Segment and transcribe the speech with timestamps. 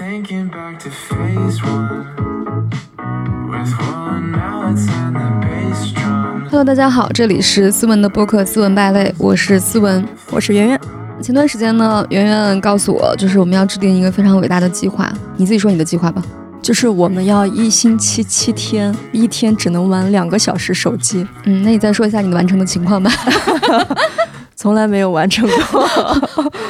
[0.00, 2.06] Thinking back to phase one
[3.50, 6.48] with one, now it's in the bass drums.
[6.48, 10.02] Hello，大家好，这里是思文的播客《思文败类》，我是思文。
[10.30, 10.80] 我是圆圆。
[11.20, 15.12] 前段时间呢，圆圆告诉我，就是我们要制定一个非常伟大的计划。
[15.36, 16.22] 你自己说你的计划吧。
[16.62, 23.12] 就是我们要一星期七天，一天只能玩两个小时手机，嗯，那你再说一下你的完成的情况吧。
[24.56, 25.86] 从来没有完成过。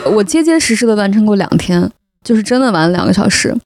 [0.15, 1.89] 我结结实实的完成过两天，
[2.25, 3.57] 就是真的玩了两个小时。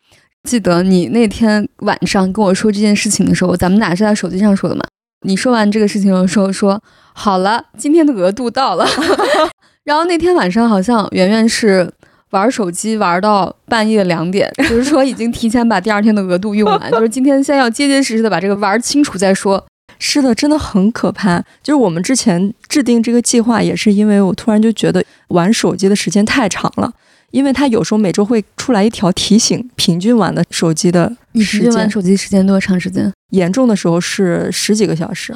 [0.48, 4.82] 记得你那天晚上跟我说这件事情的时候，咱们俩是在手机上说的嘛？
[5.26, 6.78] 你说完这个事情的时候说
[7.14, 8.86] 好了，今天的额度到了。
[9.84, 11.90] 然后那天晚上好像圆圆是
[12.30, 19.64] 玩手机玩到半夜两点，就是说已经提前把第二天的额度用完，就是今天先要结结实实的把这个玩清楚再说。
[19.98, 21.38] 是的，真的很可怕。
[21.62, 26.92] 就是我们之前制定这个计划，也是因为我突然就觉得玩手机的时间太长了，
[27.34, 33.12] 因为它有时候每周会出来一条提醒，平均玩的手机的时间，平均玩手机时间多长时间？
[33.30, 35.34] 严重的时候是十几个小时。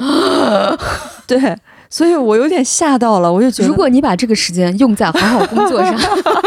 [1.27, 1.37] 对，
[1.89, 5.93] 所以我有点吓到了，我就觉得如果你把这个时间用在好好工作上，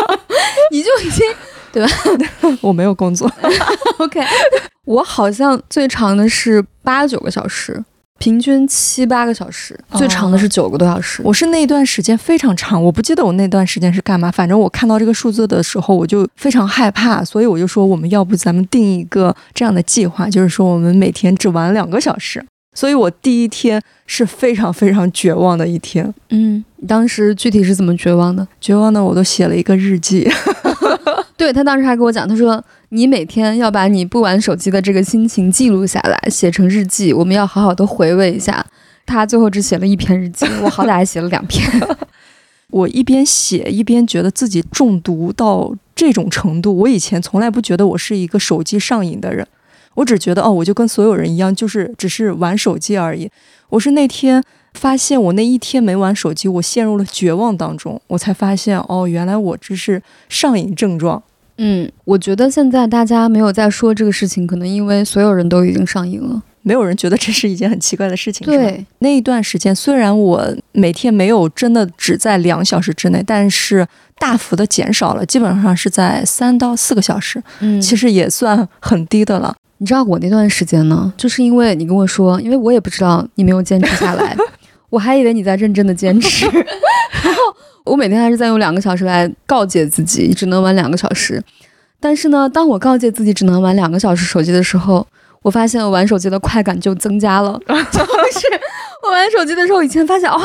[0.73, 1.23] 你就已经
[1.71, 1.93] 对吧
[2.63, 3.31] 我没有工作
[3.99, 4.23] ，OK。
[4.87, 7.85] 我好像最长的是八九个小时，
[8.23, 11.21] 平均七八个小时，最长的是九个多小时。
[11.25, 14.31] 我是那段时间非常长，我不记得我那段时间是干嘛。
[14.31, 22.41] 反正我看到这个数字的时候，我就非常害怕，所以我就说，我们要不咱们定一个这样的计划，就是说我们每天只玩两个小时。
[22.77, 28.47] 所以我第一天是非常非常绝望的一天，嗯，你当时具体是怎么绝望的？
[28.61, 30.31] 绝望的我都写了一个日记。
[31.37, 32.63] 对他当时还跟我讲，他说
[32.95, 38.65] 你每天要把你不玩手机的这个心情记录下来，写成日记，我们要好好的回味一下。
[39.07, 41.67] 他最后只写了一篇日记，我好歹还写了两篇。
[42.69, 49.47] 我一边写一边觉得自己中毒到这种程度，我以前从来不觉得我是一个手机上瘾的人，
[49.95, 53.31] 我只觉得哦，我就跟所有人一样，就是只是玩手机而已。
[53.71, 61.23] 我是那天发现我那一天没玩手机，我陷入了绝望当中，我才发现哦，原来我这是上瘾症状。
[61.65, 66.43] 嗯，我觉得现在大家没有在说这个事情，可能因为所有人都已经上瘾了。
[66.63, 73.87] 没有人觉得这是一件很奇怪的事情，对，那一段时间，虽然我每天没有真的只在两小时之内，但是
[74.19, 79.55] 大幅的减少了，基本上是在三到四个小时，嗯，其实也算很低的了。
[79.79, 84.37] 你知道我那段时间呢，就是因为你跟我说，因为我也不知道你没有坚持下来，
[84.93, 86.45] 我还以为你在认真的坚持，
[87.25, 87.41] 然后
[87.83, 91.43] 我每天还是在用两个小时来告诫自己，只能玩两个小时。
[91.99, 95.07] 但是呢，当我告诫自己只能玩两个小时手机的时候，
[95.41, 97.59] 我发现我玩手机的快感就增加了。
[97.67, 98.47] 就是
[99.03, 100.39] 我玩手机的时候，以前发现哇、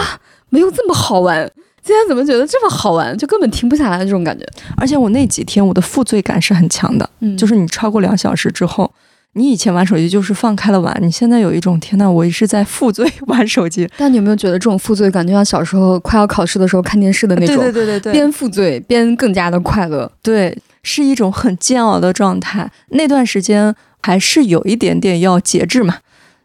[0.47, 1.45] 没有这么好玩，
[1.83, 4.45] 今天怎么觉得这么好玩，就根本停不下来的这种感觉。
[4.77, 8.89] 而且我那几天我的负罪感是很强的，嗯，就是你超过两小时之后，
[9.33, 20.11] 你以前玩手机就是放开了玩，你现在有一种天呐，我是在负罪 玩手机但你有没有觉得这种负罪感，就像小时候快要考试的时候看电视的那种，对对对对边负罪边更加的快乐。
[20.23, 22.71] 对，是一种很煎熬的状态。
[22.89, 25.97] 那段时间还是有一点点要节制嘛。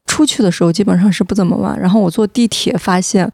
[0.04, 3.30] 出去的时候基本上是不怎么玩，然后我坐地铁发现，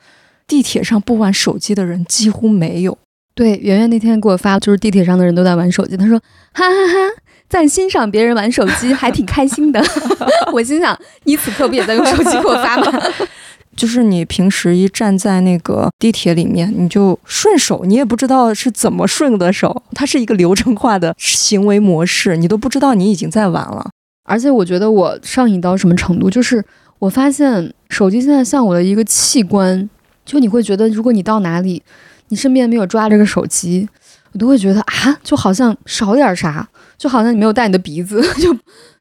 [0.47, 2.97] 地铁上不玩手机的人几乎没有。
[3.35, 6.17] 对，圆圆那天给我发，就是地铁上的人都在玩手机，她说
[6.53, 7.23] 哈哈哈。
[7.49, 9.83] 在欣赏别人玩手机，还挺开心的。
[10.53, 13.03] 我心想，你此刻不也在用手机给我发吗？
[13.75, 23.89] 就是你平时一站在那个地铁里面，你就顺手，你也不知道是怎么顺的手，它是一个流程化的行为模式，你都不知道你已经在玩了。
[24.25, 26.63] 而且我觉得我上瘾到什么程度，就是
[26.99, 29.89] 我发现手机现在像我的一个器官，
[30.27, 31.81] 就你会觉得，如果你到哪里，
[32.29, 33.89] 你身边没有抓这个手机，
[34.33, 38.55] 我都会觉得啊，就好像少点啥，就好像你没有带你的鼻子， 就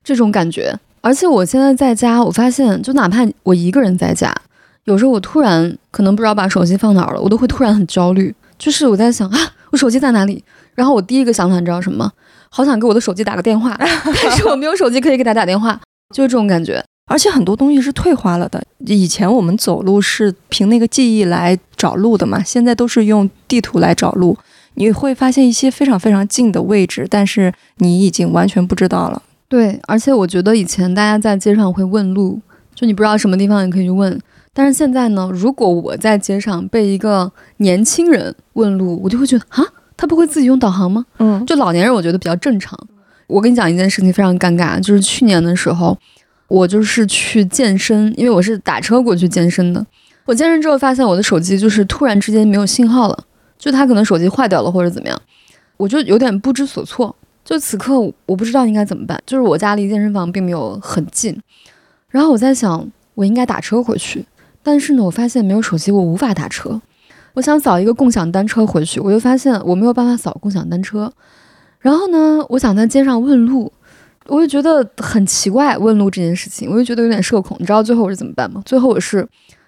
[0.04, 0.74] 这种感觉。
[1.02, 4.34] 而且我现在在家，我发现，就哪怕我一个人在家，
[4.86, 8.34] 有时候我突然可能不知道把手机放哪儿了，我都会突然很焦虑。
[8.58, 9.40] 就是我在想啊，
[9.72, 10.44] 我手机在哪里？
[10.76, 12.12] 然后我第一个想法你知道什么？
[12.50, 15.80] 好想给我的手机打个电话， 但是我没有手机可以给他打电话，
[16.14, 16.84] 就是这种感觉。
[17.10, 18.62] 而且很多东西是退化了的。
[18.80, 24.38] 以前我们走路是凭那个记忆来找路的嘛，现在都是用地图来找路。
[24.78, 29.22] 你会发现一些非常非常近的位置，但是你已经完全不知道了。
[29.50, 32.40] 对，而且我觉得以前大家在街上会问路，
[32.76, 34.20] 就你不知道什么地方，你可以去问。
[34.54, 39.64] 但是现在呢，如果我在街上被一个年轻人问路，我就会觉得啊，
[39.96, 41.06] 他不会自己用导航吗？
[41.20, 42.78] 嗯，就老年人，我觉得比较正常。
[43.26, 45.98] 我跟你讲一件事情，非常尴尬，就是去年的时候，
[46.48, 49.86] 我就是去健身，因为我是打车过去健身的。
[50.26, 53.24] 我健身之后发现我的手机就是突然之间没有信号了，
[53.58, 55.22] 就他可能手机坏掉了或者怎么样，
[55.78, 57.16] 我就有点不知所措。
[57.44, 61.40] 就此刻我不知道应该怎么办，就是我家离健身房并没有很近，
[62.10, 64.26] 然后我在想我应该打车回去，
[64.62, 66.82] 但是呢，我发现没有手机我无法打车。
[67.34, 71.12] 我想扫一个共享单车回去，我就发现我没有办法扫共享单车。
[71.80, 73.72] 然后呢，我想在街上问路，
[74.26, 77.56] 我就觉得很奇怪，问路这件事情，我就觉得有点社恐。
[77.60, 78.62] 你知道最后我是怎么办吗？
[78.66, 79.26] 最后我是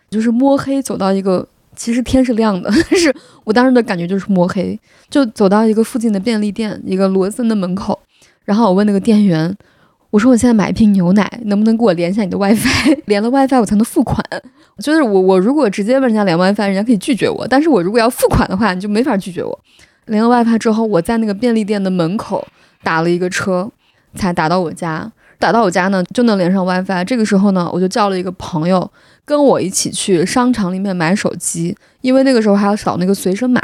[0.09, 1.47] 就是摸黑走到一个，
[1.79, 3.15] 其实天是亮的， 但是
[3.45, 4.77] 我当时的感觉就是摸黑，
[5.09, 7.97] 就走到一个附近的便利店，一个罗森的门口，
[8.43, 9.55] 然后我问那个店员，
[10.09, 13.03] 我说我现在买一瓶牛奶，能不能给我连一下你的 WiFi？
[13.07, 14.21] 连了 WiFi 我才能付款。
[14.79, 19.57] 就是我我如果直接问人家连 WiFi，人家可以拒绝我，但是我如果要付款的话，你就没法拒绝我。
[20.07, 22.45] 连了 WiFi 之后，我在那个便利店的门口
[22.83, 23.71] 打了一个车，
[24.15, 25.09] 才打到我家。
[25.39, 27.05] 打到我家呢，就能连上 WiFi。
[27.05, 28.91] 这个时候呢，我就叫了一个朋友
[29.23, 33.61] 跟我一起去商场里面买手机，因为那个时候还要扫那个随身码，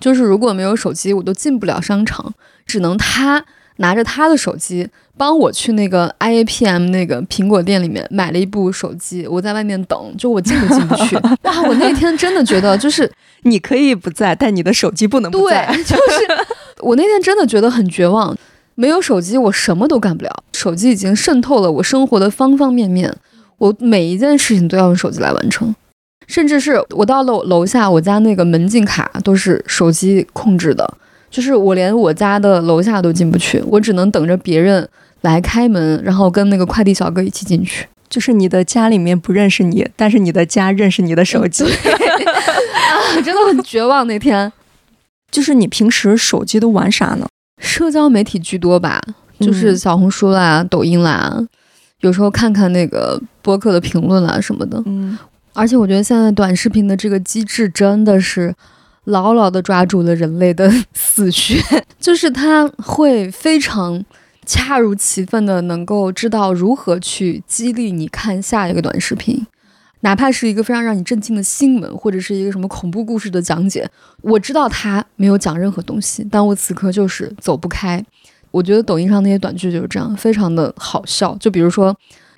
[0.00, 2.32] 就是如果没有手机，我都进不了商场，
[2.64, 3.44] 只能他
[3.76, 4.88] 拿着他的手机
[5.18, 11.16] 帮我去那个 IAPM 那个苹果店里面买了一部手机，我在外面等，就我进都进不去。
[11.44, 13.10] 哇，我那天真的觉得就是
[13.42, 16.46] 你可以不在，但你的手机不能不对在。，就是
[16.80, 18.34] 我那天真的觉得很绝望。
[18.80, 20.42] 没有手机，我什么都干不了。
[20.54, 23.14] 手机已经渗透了我生活的方方面面，
[23.58, 25.74] 我每一件事情都要用手机来完成。
[26.26, 30.90] 甚至是我到楼楼下，我家那个门禁卡都是手机控制的，
[31.30, 34.88] 就是我连我家的楼下都进不去，我只能等着别人
[35.20, 37.86] 来开门，然后跟那个快递小哥一起进去。
[38.08, 41.64] 就是你的家里面不认识你，但是你的家认识你的手机。
[41.68, 44.06] 啊，真的很绝望。
[44.06, 44.50] 那天
[45.30, 47.26] 就是你平时手机都玩啥呢？
[47.60, 49.00] 社交媒体居多吧，
[49.38, 51.38] 就是嗯小红书啦、抖音啦，
[52.00, 54.82] 有时候看看那个播客的评论啦什么的。
[54.86, 55.16] 嗯，
[55.52, 58.54] 而且我觉得现在短视频的这个机制真的是
[59.04, 61.62] 牢牢的抓住了人类的死穴，
[62.00, 64.04] 就是它会非常
[64.46, 69.46] 恰如其分的能够知道如何去激励你看下一个短视频。
[70.00, 73.88] 哪怕是一个非常让你震惊的新闻，或者是一个什么恐怖故事的讲解，
[74.22, 78.02] 我知道他没有讲任何东西，但我此刻就是走不开。
[78.50, 81.36] 我觉得抖音上那些短剧就是这样，非常的好笑。
[81.38, 81.96] 就比如说，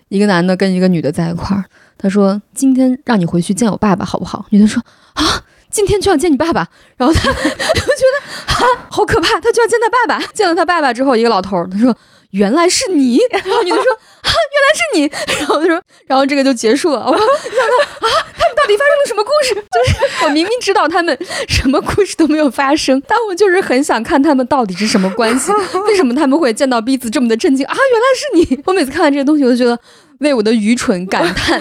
[0.09, 1.65] 一个男的跟一个女的在一块儿，
[1.97, 4.83] 他说：“今天让你回去见我爸爸，好不好？”女的说
[5.15, 5.25] ：“啊，
[5.71, 6.69] 今天就要见你爸爸。”
[6.99, 8.61] 然后他 就觉得啊，
[8.91, 10.27] 好可怕，他就要见他爸爸。
[10.35, 11.97] 见了他爸爸之后，一个老头儿他说
[12.33, 13.19] ：“原来是你。
[13.33, 13.93] ”然后女的说
[14.23, 18.07] ：“啊，原来是你。”然后他说：“然后这个就结束了。”我说：“啊，
[18.37, 19.55] 他们到底发生了什么故事？
[19.55, 21.17] 就是我明明知道他们
[21.49, 25.53] 什么故事都没有发生，但我就是很想看他们到底是什么关系，
[25.87, 27.75] 为什么他们会见到彼此这么的震惊啊？
[27.75, 28.63] 原来是你！
[28.67, 29.79] 我每次看完这些东西，我就觉得
[30.19, 31.61] 为我的愚蠢感叹，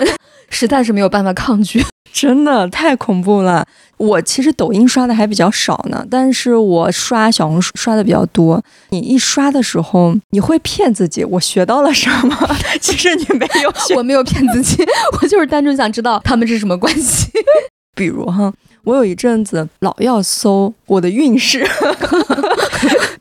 [0.51, 1.83] 实在是没有办法抗拒。
[2.13, 3.65] 真的太恐怖了。
[3.95, 8.61] 我其实抖音刷的还比较少呢，但是我刷小红书刷的比较多。
[8.89, 12.35] 你一刷的时候，你会骗自己，我学到了什么？
[12.81, 13.95] 其实你没有学。
[13.95, 14.83] 我没有骗自己，
[15.21, 17.29] 我就是单纯想知道他们是什么关系。
[17.95, 18.51] 比如哈，
[18.83, 21.65] 我有一阵子老要搜我的运势，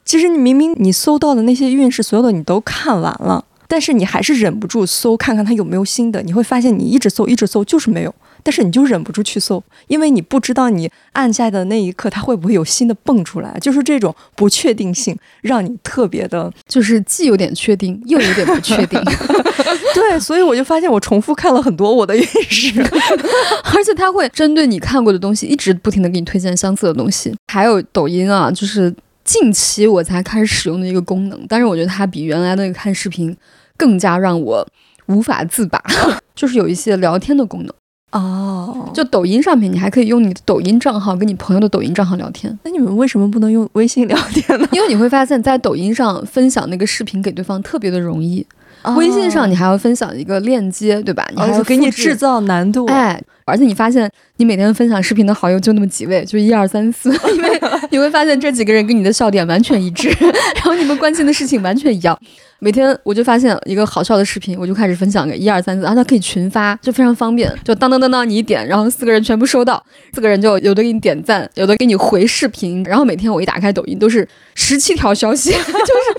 [0.04, 6.20] 其实你明明你搜到的那些运势，所有的你都看完了，但是你还是忍不住搜看看它有没有新的。
[6.22, 8.12] 你会发现你一直搜一直搜就是没有，
[8.42, 19.00] 但是你就忍不住去搜，因为你不知道你按下的那一刻它会不会有新的蹦出来，就是这种不确定性让你特别的就是既有点确定， 又有点不确定，
[19.94, 22.82] 对，所以我就发现我重复看了很多我的运势。
[23.72, 27.32] 而且它会针对你看过的东西，一直不停的给你推荐相似的东西。
[27.52, 28.92] 还有抖音啊，就是
[29.24, 33.36] 近期我才开始使用的一个功能，但是我觉得它比原来那个看视频
[33.80, 34.66] 更加让我
[35.06, 35.82] 无法自拔，
[36.36, 37.72] 就是有一些聊天的功能。
[38.12, 44.68] 哦，就抖音上面，你还可以用你的抖音账号跟你朋友的抖音账号聊天，那你们为什么不能用微信聊天呢？
[44.72, 48.44] 因为你会发现在抖音上分享那个视频给对方特别的容易，
[48.96, 51.24] 微信上你还要分享一个链接，对吧？
[51.32, 52.84] 你还要给你制制造难度。
[52.86, 57.60] 哎，而且你发现你每天分享视频的好友就那么几位，就一二三四， 因为
[57.92, 60.08] 你会发现这几个人跟你的笑点完全一致，
[60.56, 62.18] 然后你们关心的事情完全一样。
[62.62, 69.82] 每天我就发现一个好笑的视频，我就开始分享给一二三四，然后它可以群发，就非常方便，就当当当当你一点，然后四个人全部收到，
[70.14, 75.66] 四个人就有的给你点赞，有的给你回视频，然后每天我一打开抖音都是十七条消息， 就是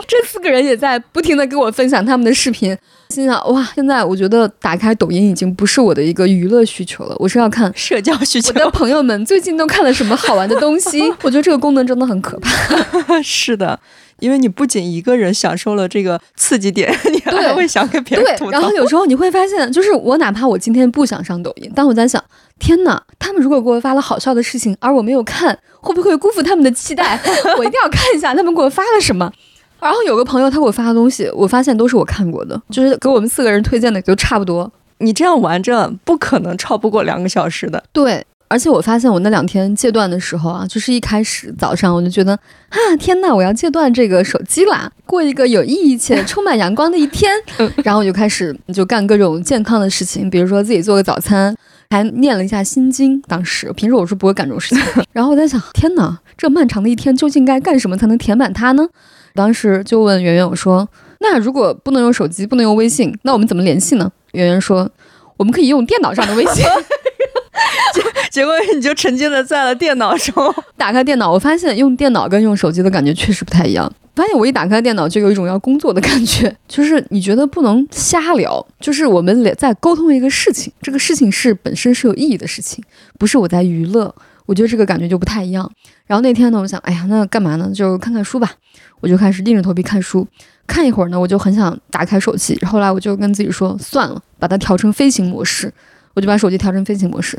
[0.08, 2.76] 这四个人也在不停的给我分享他们的视频。
[3.12, 11.02] 心想哇，现在我觉得打开抖音已经不是我的一个娱乐需求了，我是要看社交需求我的朋友们最近都看了什么好玩的东西。
[11.22, 12.50] 我觉得这个功能真的很可怕。
[13.22, 13.78] 是的，
[14.20, 18.52] 因为你不仅一个人享受了这个刺激点，你还会想跟别人吐，槽。
[18.52, 22.24] 对然后有时候你会发现，就是我哪怕我今天不想上抖音，但我在想，
[22.60, 27.20] 天哪，他们如果给我发了好笑的事情，而我没有看，会不会辜负他们的期待？
[27.58, 29.32] 我一定要看一下他们给我发了什么。
[29.82, 34.72] 然后有个朋友他给我发的东西，我发现都是我看过的，就是给我们四个人推荐的，就差不多。
[35.00, 37.84] 你这样玩着不可能超不过两个小时的。
[37.92, 42.34] 对，而且我发现我那两天戒断的时候啊，就是一开始早上我就觉得
[42.70, 47.32] 啊，天呐，我要戒断这个手机啦，过一个有意义且 充满阳光的一天。
[47.58, 51.56] 嗯然后我就开始就干各种健康的事情，比如说自己做个早餐，
[51.90, 53.20] 还念了一下心经。
[53.24, 58.88] 当时平时我是不会干这种事情， 然后我在想，天呐，这漫长的一天究竟该干什么才能填满它呢？
[59.34, 60.88] 当时就问圆圆我说，
[61.20, 64.12] 那如果不能用手机，不能用微信，那我们怎么联系呢？
[64.34, 64.90] 圆圆说，
[65.38, 66.66] 我们可以用电脑上的微信。
[68.32, 70.34] 结果你就沉浸的在了电脑中。
[70.78, 73.92] 打开电脑，我发现用电脑跟用手机的感觉确实不太一样。
[74.16, 82.84] 发现我一打开电脑就有一种要工作的感觉，就是你觉得不能瞎聊，就是我们俩在沟通一个事情，这个事情是本身是有意义的事情，
[83.20, 84.14] 不是我在娱乐。
[84.48, 85.70] 我觉得这个感觉就不太一样。
[86.06, 87.72] 然后那天呢，我想，哎呀，那干嘛呢？
[87.74, 88.52] 就看看书吧。
[89.02, 90.26] 我就开始硬着头皮看书，
[90.66, 92.58] 看一会儿呢，我就很想打开手机。
[92.64, 95.72] 后来我就跟自己说，算了，把它调成飞行模式。
[96.14, 97.38] 我就把手机调成飞行模式。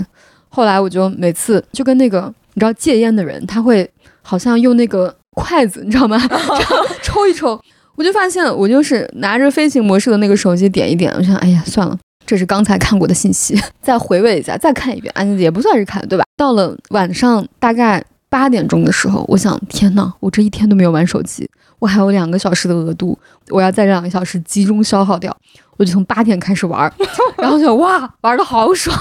[0.49, 3.89] 后来我就每次就跟那个你知道戒烟的人，他会
[4.23, 6.19] 好像用那个筷子，你知道吗？
[6.29, 7.61] 这样抽一抽，
[7.95, 11.99] 我就发现我就是拿着飞行模式的那个手机点一点，我想，哎呀，算了。
[12.25, 16.25] 这是刚才看过的信息， 再回味一下，再看一遍，啊，也不算是看，对吧？
[16.37, 18.03] 到了晚上大概
[18.33, 21.47] 八点钟的时候，我想，天呐，我这一天都没有玩手机，
[21.79, 23.19] 我还有两个小时的额度，
[23.51, 25.37] 我要在这两个小时集中消耗掉。
[25.77, 26.91] 我就从八点开始玩，
[27.37, 28.97] 然后就哇，玩的好爽。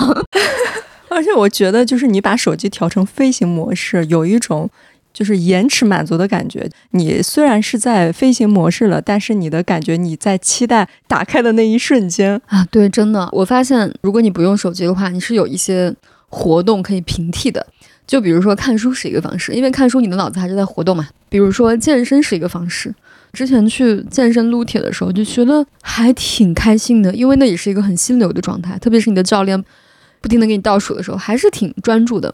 [1.07, 4.69] 而且我觉得，就是你把手机调成飞行模式，有一种
[5.13, 6.69] 就是延迟满足的感觉。
[6.91, 12.41] 你虽然是在飞行模式了，但是你的感觉你在期待打开的那一瞬间。
[12.47, 15.93] 啊，对，真的，我发现如果你不用手机的话，你是有一些
[16.27, 17.65] 活动可以平替的。
[18.07, 21.07] 就比如说看书是一个方式，因为看书你的脑子还是在活动嘛。
[21.29, 22.93] 比如说健身是一个方式，
[23.31, 29.63] 之前去健身撸铁的时候就觉得还挺开心的，因为那也是一个很心流的状态，特别是你的教练
[30.19, 32.33] 不停的给你倒数的时候，还是挺专注的。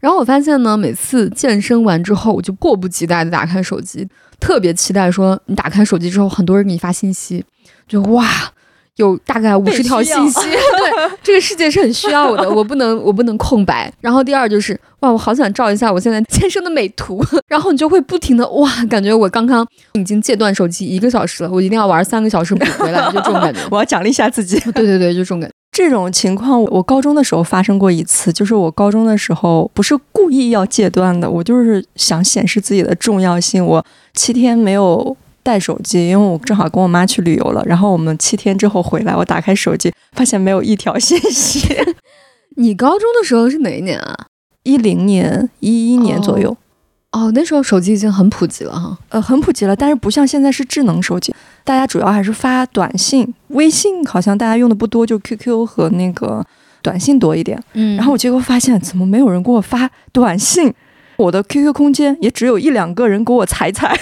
[0.00, 4.08] 然后我发现呢，每次健身完之后，我就迫不及待的打开手机，
[4.40, 7.44] 特别期待说你打开手机之后，很多人给你发信息，
[7.86, 8.26] 就哇。
[8.96, 13.92] 有大概五十条信息， 对这个世界是很需要我的，我不能我不能空白。
[14.00, 23.60] 然后第二就是哇，我好想照一下我现在健身的美图， 然后你就会不停的哇，感觉我刚刚已经戒断手机一个小时了，我一定要玩三个小时补回来，就这种感觉。
[23.70, 24.58] 我要奖励一下自己。
[24.72, 25.54] 对对对，就这种感觉。
[25.72, 33.64] 这种情况，我高中的时候发生过一次，就是我高中的时候不是故意要戒断的，我就是想显示自己的重要性。
[33.64, 33.82] 我
[34.12, 37.62] 七天没有带手机，因为我正好跟我妈去旅游了。
[37.66, 41.76] 然后我们七天之后回来，我打开手机，发现没有一条信息。
[42.56, 44.26] 你高中的时候是哪一年啊？
[44.62, 46.56] 一零年、一一年左右。
[47.10, 48.96] 哦，那时候手机已经很普及了哈。
[49.10, 51.34] 呃，很普及了，但是不像现在是智能手机，
[51.64, 56.42] 大家主要还是发短信，微信好像大家用的不多，就 QQ 和那个
[56.80, 57.62] 短信多一点。
[57.74, 60.72] 嗯然后我结果发现，怎么没有人给我发短信？
[61.16, 63.94] 我的 QQ 空间也只有一两个人给我踩踩，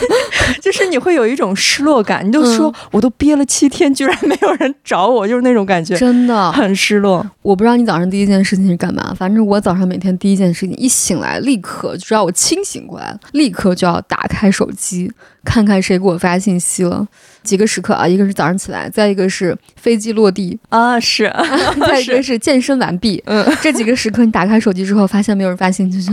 [0.60, 7.24] 就是你会有一种失落感，你就说、嗯我都憋了七天，居然没有人找我，就是那种感觉，真的，很失落。
[7.42, 15.10] 我不知道你早上第一件事情是干嘛，反正我早上每天第一件事情一醒来，立刻就知道我清醒过来，立刻就要打开手机
[15.44, 17.06] 看看谁给我发信息了。
[17.42, 21.32] 几个时刻啊，一个是早上起来，再一个是飞机落地，啊，是，
[21.86, 23.22] 再一个是健身完毕。
[23.26, 26.12] 嗯，这几个时刻，你打开手机之后，发现没有人发信息，就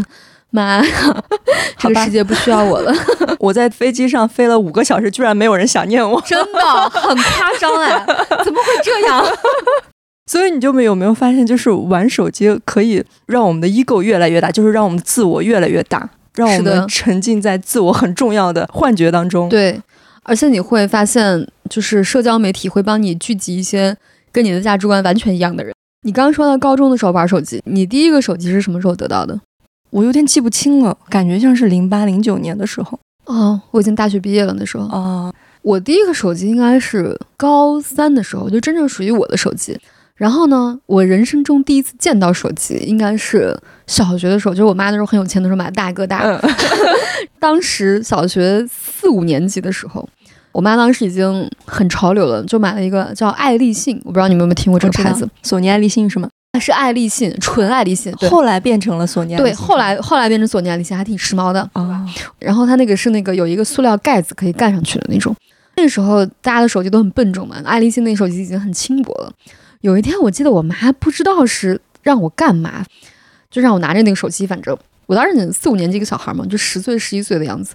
[0.55, 1.23] 妈呀，
[1.79, 2.93] 这个世界不需要我了，
[3.39, 6.21] 我在飞机上飞了五个小时，居然没有人想念我。
[6.21, 6.59] 真的
[6.91, 8.05] 很夸张哎，
[8.45, 9.25] 怎么会这样？
[10.31, 19.49] 所以你就没有没有发现，就是玩手机可以让我们的 ego 越来越大，就是让我们自我越来越大，让我们沉浸在自我很重要的幻觉当中。
[19.49, 19.81] 对，
[20.21, 23.97] 而且你会发现，就是社交媒体会帮你聚集一些
[24.31, 25.73] 跟你的价值观完全一样的人。
[26.05, 29.39] 你刚刚说到高中的时候玩手机，你第一个手机是什么时候得到的？
[29.93, 34.85] 我有点记不清了，感觉像是零八零九年的时候哦，我已经大学毕业了那时候。
[34.87, 35.31] 啊。
[35.61, 39.79] 我第一个手机应该是高三的时候，就真正属于我的手机。
[40.15, 43.57] 然后呢，我人生中第一次见到手机，应该是
[43.87, 46.19] 小学的时候，就是我妈那时候很有钱的时候买的大哥大。
[46.19, 46.39] 嗯
[47.39, 50.07] 当时小学四五年级的时候，
[50.51, 56.27] 我妈当时已经很潮流了，就买了一个叫爱立信，我不知道你们有没有听过这个牌子，索尼爱立信是吗？
[56.59, 58.13] 是爱立信，纯爱立信。
[58.29, 61.67] 后来变成了索尼爱立对，后来后来变成索尼爱立信，还挺时髦的。
[61.73, 62.05] 啊，
[62.37, 65.35] 然后它那个是那个有一个塑料盖子可以盖上去的那种。
[65.75, 69.33] 那时候大家的手机都很笨重嘛，爱立信那个手机已经很轻薄了。
[69.81, 72.85] 有一天我记得我妈不知道是让我干嘛，
[73.49, 77.73] 就让我拿着那个手机，反正我当时四五年级一个小孩嘛，就十岁十一岁的样子，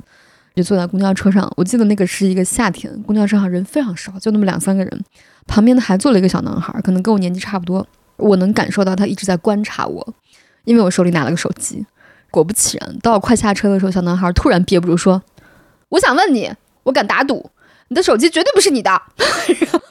[0.54, 1.52] 就坐在公交车上。
[1.56, 5.04] 我记得那个是一个夏天，公交车上人非常少，就那么两三个人，
[5.48, 7.84] 旁边的还坐了一个小男孩，可能跟我年纪差不多。
[8.18, 10.14] 我能感受到他一直在观察我，
[10.64, 11.86] 因为我手里拿了个手机。
[12.30, 15.22] 果不其然，到快下车的时候，小男孩突然憋不住说
[15.88, 17.50] ：“我想问你，我敢打赌，
[17.88, 19.00] 你的手机绝对不是你的。”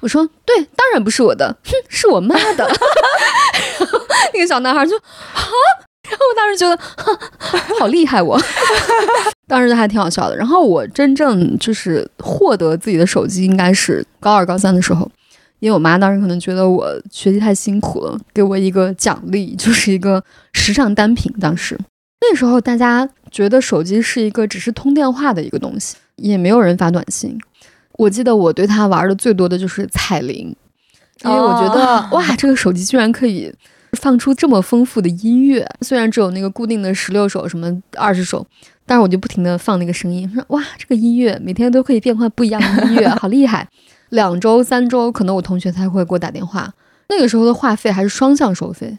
[0.00, 2.68] 我说：“对，当然不是我的，哼，是我妈的。
[3.80, 3.98] ”然后
[4.34, 5.02] 那个小男孩就啊，
[6.02, 6.78] 然后我当时觉得
[7.78, 8.38] 好厉害，我
[9.48, 10.36] 当时还挺好笑的。
[10.36, 15.10] 然后我真正就是获得自己的手机，应该是高二高三的时候。
[15.58, 20.22] 因为我妈当时可能觉得我学习太辛苦了，给我一个奖励，就是一个
[20.52, 21.32] 时尚单品。
[21.40, 21.78] 当时
[22.20, 27.38] 那时候大家觉得手机是一个只是通电话的一个东西，也没有人发短信。
[27.94, 30.54] 我记得我对它玩的最多的就是彩铃，
[31.24, 33.50] 因为我觉得哇，这个手机居然可以
[33.92, 38.46] 放出这么丰富的音乐，虽然只有那个固定的十六首、什么二十首，
[38.84, 43.66] 但是我就不停的放那个声音，说哇，这个音乐每天都可以变换不一样的音乐，好厉害。
[44.16, 46.72] 两周、三周，可能我同学才会给我打电话。
[47.08, 48.98] 那个时候的话费还是双向收费，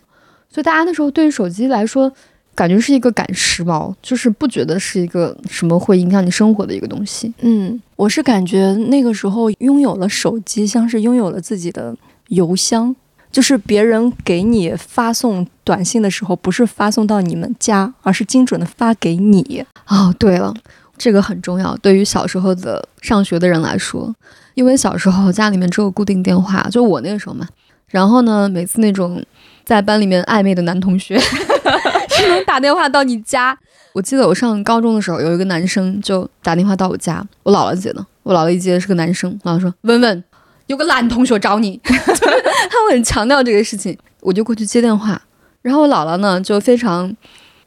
[0.50, 2.10] 所以大家那时候对于手机来说，
[2.56, 7.34] 感觉是一个赶时髦，就是不觉得是一个什么会影响你生活的一个东西。
[7.42, 11.94] 嗯，我是感觉那个时候拥有了手机，像是拥有了自己的
[12.30, 12.96] 邮箱，
[13.30, 19.66] 就是别人给你发送短信的时候，不是发送到你们家，而是精准的发给你。
[19.88, 20.54] 哦，对了，
[20.98, 24.16] 这个很重要，对于小时候的上学的人来说。
[24.58, 27.48] 因为小时候家里面只有固定电话，就我那个时候嘛。
[27.90, 29.24] 然后呢，每次那种
[29.64, 31.16] 在班里面暧昧的男同学
[32.10, 33.56] 是能打电话到你家。
[33.94, 38.04] 我记得我上高中的时候，有一个男生就打电话到我家，我姥姥接的。
[38.24, 40.24] 我姥姥一接是个男生，姥姥说：“文文，
[40.66, 41.80] 有个男同学找你。
[41.86, 45.22] ”他会很强调这个事情，我就过去接电话。
[45.62, 47.16] 然后我姥姥呢，就非常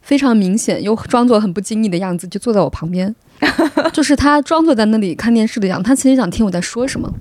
[0.01, 3.15] 非常明显又装作很不经意的样子，就坐在我旁边。
[3.93, 7.11] 就是他装作在那里看电视的样子，他其实想听我在说什么，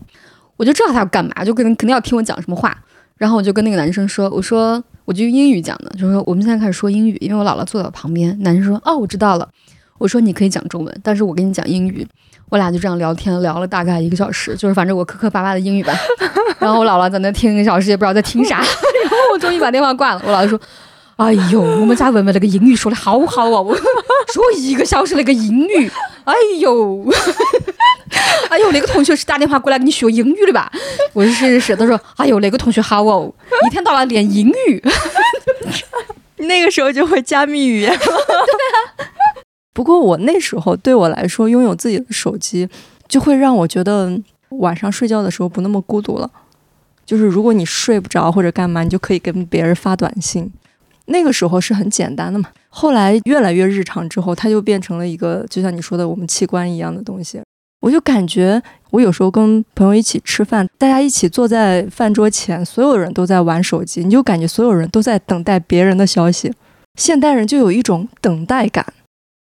[0.56, 2.76] 我就知道他要干嘛，就可能肯定要听我讲什么话。
[3.16, 9.46] 然后我就跟那个男生说：“我说我就用英语讲的，就是说我们现在开始说英语，因为我姥姥坐在我旁边。”男生说：“哦，我知道了。”
[9.98, 12.06] 我说：“你可以讲中文，但是我跟你讲英语。”
[12.48, 15.92] 我俩就这样聊天，聊了大概一个小时，就是反正我磕磕巴巴的英语吧。
[16.58, 18.56] 然后我姥姥在那听一个小时，也不知道在听啥。
[19.04, 20.22] 然后我终于把电话挂了。
[20.26, 20.58] 我姥姥说。
[21.20, 23.76] 哎呦，我们家文文那个英语说的好好哦，
[24.32, 25.90] 说一个小时那个英语，
[26.24, 27.06] 哎呦，
[28.48, 30.72] 哎呦，那个同学是打电话过来给你学英语的吧？
[31.12, 33.30] 我说是是是，他说，哎呦，那个同学好哦，
[33.66, 34.82] 一天到晚练英语，
[36.48, 37.98] 那个时候就会加密语言了。
[37.98, 39.04] 对啊，
[39.74, 42.66] 不过我那时候对我来说，拥有自己的手机，
[43.06, 46.30] 就会让我觉得晚上睡觉的时候不那么孤独了。
[47.04, 50.50] 就是如果你睡不着或者干嘛，你就可以跟别人发短信。
[51.10, 57.40] 那个时候是很简单的嘛，后来越来越日常之后，它就变成了一个就像你说的我们器官一样的东西。
[57.80, 66.52] 我就感觉我有时候跟朋友一起吃饭，大家一起坐在饭桌前，所有人都在玩手机，你就感觉所有人都在等待别人的消息。
[66.96, 68.84] 现代人就有一种等待感。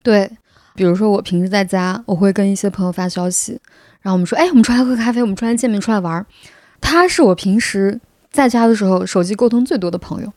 [0.03, 0.29] 对，
[0.75, 3.61] 比如说我平时在家，我会跟一些朋友发消息，
[4.03, 6.27] 然后我们说，哎，我们出来喝咖啡，我们出来见面，出来玩。
[6.81, 8.01] 他是我平时
[8.33, 10.33] 在家的时候手机沟通最多的朋友。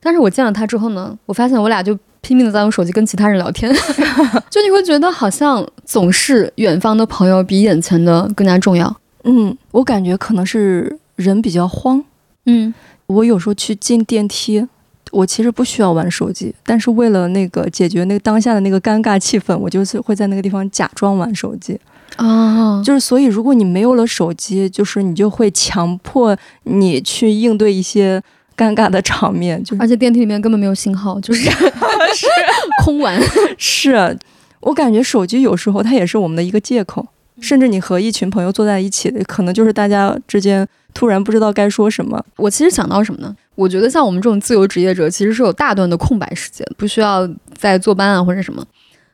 [0.00, 3.72] 但是我见了他之后呢，我发现我俩就拼命的在用手机跟其他人聊天，
[4.50, 8.94] 就你会觉得好像总是远方的朋友比眼前的更加重要。
[9.24, 12.02] 嗯，我感觉可能是人比较慌。
[12.46, 12.72] 嗯，
[13.06, 14.66] 我有时候去进电梯，
[15.10, 21.78] 我其实不需要玩手机，但是为了那个解决那个当下的那个尴尬气氛，我就是会在那个地方假装玩手机。
[22.16, 28.22] 啊，就是所以，如果你没有了手机，就是你就会强迫你去应对一些。
[28.58, 32.26] 尴尬的场面，就而且电梯里面根本没有信号，就是是
[32.84, 33.16] 空玩。
[33.56, 34.18] 是
[34.60, 37.06] 我感觉手机有时候它也是我们的一个借口，
[37.40, 42.20] 甚至你和一群朋友坐在一起，可能就是大家之间突然不知道该说什么。
[42.36, 43.32] 我其实想到什么呢？
[43.54, 48.64] 我觉得像我们这种自由职业者，其实是有大段的空白时间，不需要再坐班啊或者什么。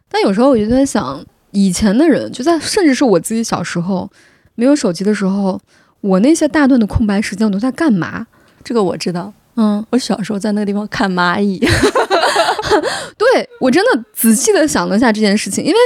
[0.08, 4.10] 但有时候我就在想，以前的人就在，甚至是我自己小时候
[4.54, 5.60] 没有手机的时候，
[6.00, 8.26] 我那些大段的空白时间我都在干嘛？
[8.64, 11.58] 这个我知道，嗯，我小时候在那个地方看蚂蚁，
[13.18, 15.76] 对我真的仔细的想了一下这件事情，因为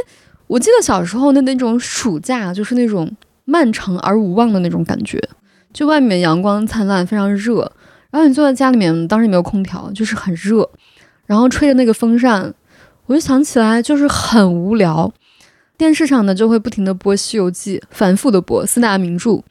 [0.47, 3.11] 我记得小时候的那种暑假，就是那种
[3.45, 5.21] 漫长而无望的那种感觉，
[5.73, 7.71] 就外面阳光灿烂，非常热，
[8.11, 10.71] 然后你坐在家里面，当时也没有空调，就是很热，
[11.27, 12.55] 然后吹着那个风扇，
[13.07, 15.13] 我就想起来就是很无聊，
[15.77, 19.43] 电视上呢就会不停的播《西游记》，反复的播四大名著。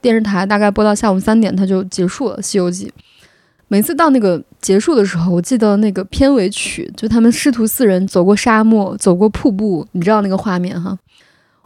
[0.00, 2.86] 电视台大概播到下午三点，它就结束了《西游记》。
[3.66, 10.96] 每次到那个结束的时候，我记得那个片尾曲，就他们师徒四人走过沙漠，走过瀑布，你知道那个画面哈？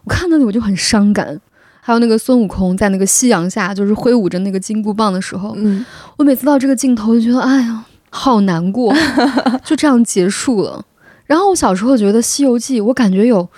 [0.05, 1.41] 我看那里我就很伤感。
[1.85, 5.85] 还有那个孙悟空在那个夕阳下，就是挥舞着那个金箍棒的时候，嗯，
[6.17, 8.95] 我每次到这个镜头就觉得，哎呀，好难过，
[9.65, 10.85] 就这样结束了。
[11.27, 13.49] 然后我小时候觉得《西游记》，我感觉有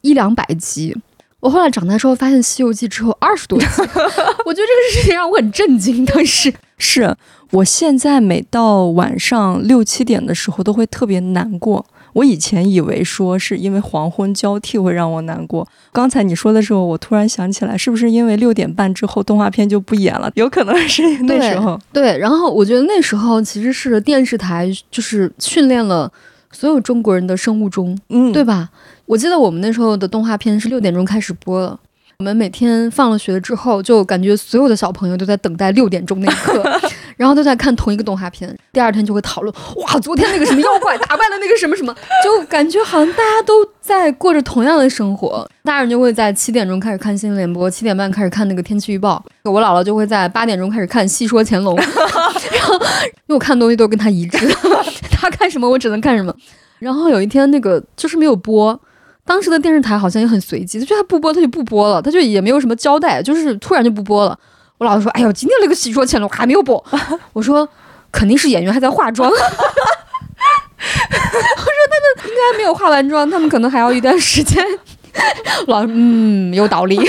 [0.00, 0.96] 一两百集。
[1.40, 3.66] 我后来长大之后发现，《西游记》只有二十多集。
[3.78, 6.04] 我觉得这个事情让我很震惊。
[6.04, 7.14] 当时 是
[7.52, 11.84] 我现在每到晚上六七点的时候都会特别难过。
[12.14, 15.66] 我以前以为说是因为黄昏交替会让我难过。
[15.92, 20.28] 刚才你说的时候，我突然想起来，是不是因为六点半之后动画片就不演了？
[20.34, 21.78] 有可能是那时候。
[21.92, 26.10] 对，然后我觉得那时候其实是电视台就是训练了
[26.50, 28.70] 所有中国人的生物钟，嗯，对吧？
[29.08, 31.80] 我记得我们那时候的动画片是六点钟开始播了。
[32.18, 36.62] 我们每天放了学之后，就感觉所有的小朋友都在等待六点钟那一刻，
[37.16, 38.54] 然后都在看同一个动画片。
[38.70, 45.48] 第二天就会讨论，哇，昨天那个什么妖怪打败了那个什么什么， 就感觉好像大家都在过着同样的生活。
[45.64, 49.24] 大人就会在七点钟开始看新闻联播，七点半开始看那个天气预报。
[49.44, 51.74] 我姥姥就会在八点钟开始看《戏说乾隆》，
[52.52, 54.46] 然后因为我看东西都跟他一致，
[55.10, 56.34] 他看什么我只能看什么。
[56.78, 58.78] 然后有一天那个就是没有播。
[59.28, 64.38] 当时的电视台好像也很随机，就他不播他就不播了，他就也没有什么交代，就是突然就不播了。
[64.78, 66.82] 我老师说：“哎呦，今天那个戏说乾隆还没有播。”
[67.34, 67.68] 我说
[68.10, 69.44] ：“肯定是演员还在化妆。” 我说
[72.16, 74.64] ：“他们应该没有化完妆，他们可能还要一段时间。”
[75.68, 76.96] 老嗯，有道理。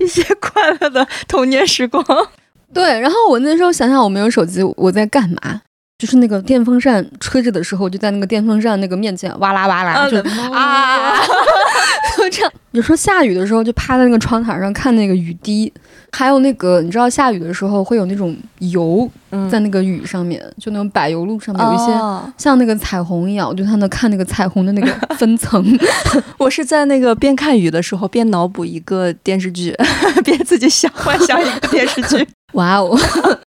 [0.00, 2.02] 一些快乐的童年时光。
[2.72, 5.60] 对，然后我那时候想想，我没有手机，我在干嘛？
[5.98, 10.16] 就是那个电风扇吹着的时候，就在那个电风扇那个面前哇啦哇啦，就
[10.52, 11.16] 啊，
[12.16, 12.52] 就这样。
[12.70, 15.72] 有时候下雨的时候，就趴在那个窗台上看那个雨滴，
[16.12, 19.10] 还有那个你知道下雨的时候会有那种油
[19.50, 21.92] 在那个雨上面，就那种柏油路上面有一些
[22.36, 24.86] 像那个彩虹一样，我就在那看那个彩虹的那个
[25.18, 25.64] 分层。
[26.38, 29.74] 我是在那个边看雨的时候边脑补一个电视剧，
[30.24, 32.24] 边自己想幻想一个电视剧。
[32.52, 32.96] 哇哦！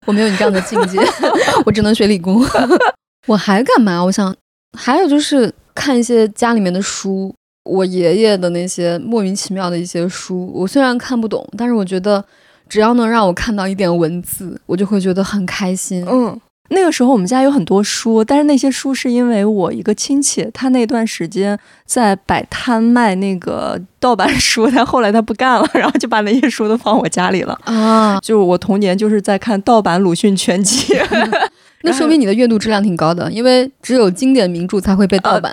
[0.06, 0.98] 我没有你这样的境界，
[1.64, 2.44] 我只能学理工。
[3.28, 4.02] 我还干嘛？
[4.04, 4.34] 我想
[4.76, 7.34] 还有就是看一些家里面的书，
[7.64, 10.50] 我爷爷的那些莫名其妙的一些书。
[10.54, 12.24] 我虽然看不懂，但是我觉得
[12.68, 16.04] 只要能让我看到一点文字，我就会觉得很开心。
[16.08, 16.40] 嗯。
[16.72, 28.18] 那个时候我们家有很多书，但是那些书是因为我一个亲戚，他那段时间在摆摊卖那个盗版书，但后来他不干了，然后就把那些书都放我家里了啊。
[28.20, 30.94] 就我童年就是在看盗版鲁迅全集，
[31.82, 35.52] 那说明你的阅读质量挺高的，因为只有经典名著才会被盗版。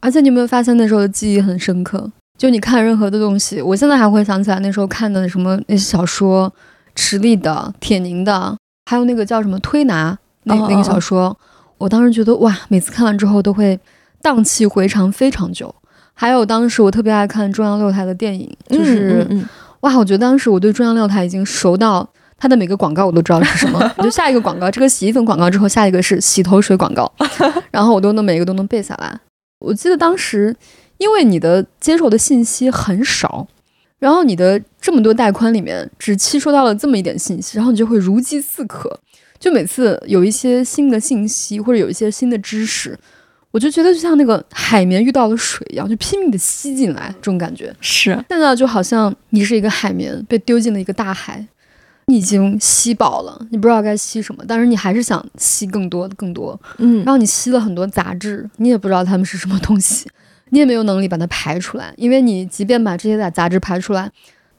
[0.00, 2.10] 而且你有没有发现那时候的记忆很深刻？
[2.38, 6.52] 就你看任何的东西，我现在还会想起来那时候看的什么那些小说，
[6.94, 8.56] 池莉的、铁凝的，
[8.88, 10.16] 还有那个叫什么推拿。
[10.48, 11.36] 那那个小说，
[11.76, 13.78] 我当时觉得哇，每次看完之后都会
[14.20, 15.74] 荡气回肠非常久。
[16.14, 19.24] 还有当时我特别爱看中央六台的电影，就是
[19.80, 23.88] 哇，我觉得当时我对中央六台已经熟到它的每个广告我都知道是什么。
[24.02, 27.12] 就下一个广告，这个洗衣粉广告之后，下一个是洗头水广告，
[27.70, 29.20] 然后我都能每一个都能背下来。
[29.60, 30.56] 我记得当时，
[30.96, 33.46] 因为你的接受的信息很少，
[34.00, 38.98] 然后你的这么多带宽里面只吸收到了这么一点信息，然后你就会如饥似渴。
[39.38, 42.98] 就每次有一些新的信息或者有一些新的知识，
[43.50, 48.12] 我就觉得就像那个海绵遇到了水一样，就拼命的吸进来，这种感觉是。
[48.28, 51.46] 现在就好像你是一个海绵被丢进了一个大海，
[52.06, 56.60] 你已经吸饱了，你不知道该吸什么，但是你还是想吸更多更多。
[56.78, 60.08] 嗯，然后你吸了很多杂质，你也不知道它们是什么东西，
[60.50, 64.10] 你也没有能力把它排出来，因为你即便把这些杂杂质排出来，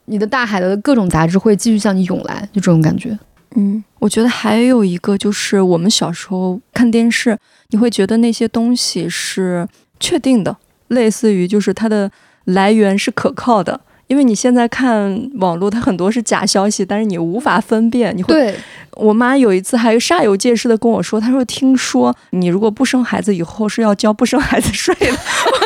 [0.06, 3.18] 你的大海的各种杂质会继续向你涌来，就这种感觉。
[3.56, 7.36] 嗯，我觉得还有一个就是我们小时候看电视，
[7.70, 9.66] 你会觉得那些东西是
[9.98, 10.56] 确定的，
[10.88, 12.10] 类似于就是它的
[12.44, 13.80] 来源是可靠的。
[14.06, 18.16] 因为你现在看网络，它很多是假消息，但是你无法分辨。
[18.16, 18.52] 你会，
[18.94, 25.06] 我妈有一次还煞有介事的跟我说，她说听说你如果不生孩子以后是要交不生孩子税的。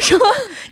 [0.00, 0.18] 我说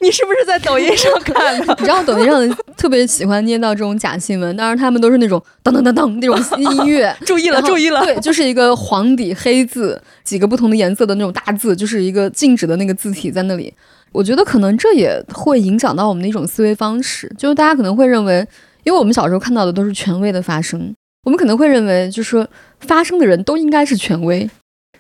[0.01, 1.75] 你是不是在抖音上看的？
[1.79, 7.15] 你知道抖音上特别喜欢捏造这种假新闻，当然他们都是那种噔噔噔噔那种 音乐。
[7.27, 13.73] 注意了，注意了，对，就是一个黄底黑字，几个不同的颜色的那种大字，就是一个静止的那个字体在那里。
[14.13, 18.47] 我觉得可能这也会影响到我们的一种思维方式，就是大家可能会认为，
[18.85, 22.49] 因为我们小时候看到的都是权威的发生，我们可能会认为，就是说
[22.81, 24.49] 发生的人都应该是权威，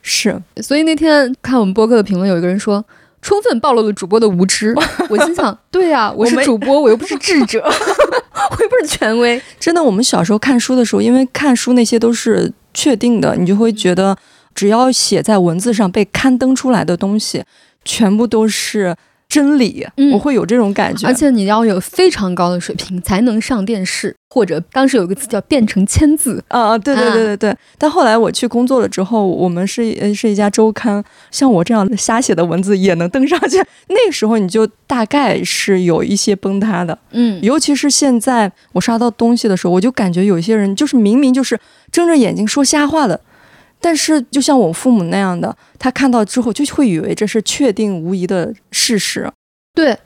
[0.02, 0.38] 是。
[0.60, 2.84] 所以那天看我们播客的评论，有一个人说，
[3.20, 4.74] 充分暴露了主播的无知。
[5.10, 9.40] 我心想，对呀、我是主播，我又不是 智者， 我又不是权威。
[9.58, 14.16] 真的，我们小时候看书的时候，因为看书那些都是确定的，你就会觉得
[14.54, 17.44] 只要写在文字上被刊登出来的东西，
[17.84, 18.94] 全部都是
[19.28, 19.86] 真理。
[19.96, 26.42] 嗯我会有这种感觉，而且你要有非常高的水平才能上电视，或者当时有一个词叫变成签字。
[26.48, 27.56] 啊，对对对对对。
[27.76, 33.58] 但后来我去工作了之后，我们是呃是一家周刊，像我这样的瞎写的文字也能登上去。
[33.88, 41.58] 那个时候你就大概是有一些崩塌的，嗯，尤其是现在我刷到东西的时候，我就感觉有些人就是明明就是
[41.92, 43.20] 睁着眼睛说瞎话的。
[43.80, 49.30] 但是，就像我父母那样的，他看到之后就会以为这是确定无疑的事实。
[49.74, 49.96] 对。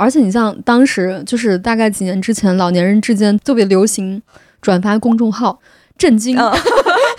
[0.00, 4.22] 而且你像当时就是大概几年之前，老年人之间特别流行
[4.62, 5.58] 转发公众号，
[5.98, 6.56] 震惊，啊，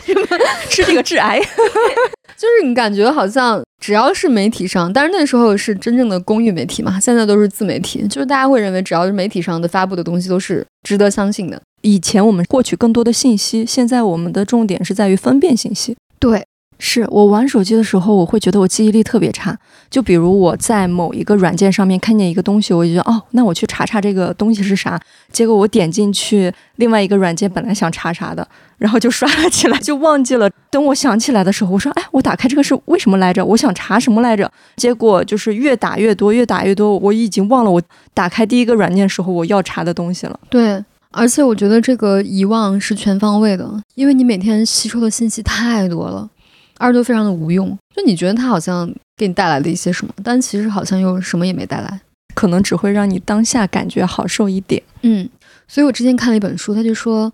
[0.70, 1.42] 是这个致癌。
[1.42, 11.62] 就是你感觉好像只要是媒体上，但是那时候是真正的公域媒体嘛，现在都是自媒体，就是大家会认为只要是媒体上的发布的东西都是值得相信的。
[11.82, 15.96] 以前我们获取更多的信息，现在我们的重点是在于分辨信息。
[16.20, 16.46] 对，
[16.78, 19.58] 是我玩手机的时候，我会觉得我记忆力特别差。
[19.90, 25.00] 就比如我在某一个软件上面看见一个东西，我就觉得哦，那我去查查这个东西是啥。
[25.32, 30.50] 结果我点进去另外一个软件，本来想查啥的，然后就刷了起来，就忘记了。
[30.70, 33.44] 等我想起来的时候，我说哎，我打开这个是为什么来着？
[33.44, 34.52] 我想查什么来着？
[34.76, 37.82] 结果就是越打越多，越打越多，我已经忘了我
[38.14, 40.40] 打开第一个软件时候我要查的东西了。
[40.50, 46.30] 对，而且我觉得这个遗忘是全方位的，因为你每天吸收的信息太多了，
[46.78, 47.78] 而且都非常的无用。
[47.96, 52.02] 就你觉得它好像给你带来了一些什么，但其实好像又什么也没带来。
[52.36, 54.82] 可能只会让你当下感觉好受一点。
[55.02, 55.28] 嗯，
[55.68, 57.34] 所以我之前看了一本书，他就说，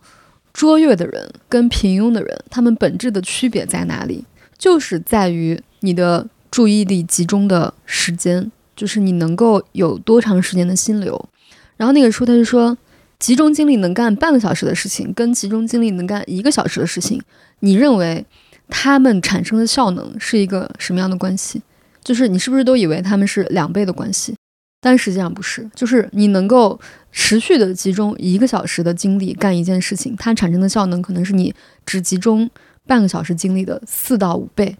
[0.51, 4.25] 卓越的人跟平庸的人，他们本质的区别在哪里？
[4.57, 11.29] 就是在于你的注意力集中的时间，就是你能够有多长时间的心流。
[11.77, 12.75] 然后那个书他就说，
[13.19, 17.21] 集中精力能干半个小时的事情，跟集中精力能干一个小时的事情，
[17.59, 18.25] 你认为
[18.67, 21.61] 他们产生的效能是一个什么样的关系？
[22.03, 24.35] 就是你是不是都以为他们是两倍的关系？
[24.81, 26.79] 但实际上不是，就是你能够
[27.11, 31.51] 持续的集中一个小时的精力干一件事情，它产生的效能可能是你
[31.85, 32.47] 只集中
[32.85, 34.75] 半个小时精力的四到五倍。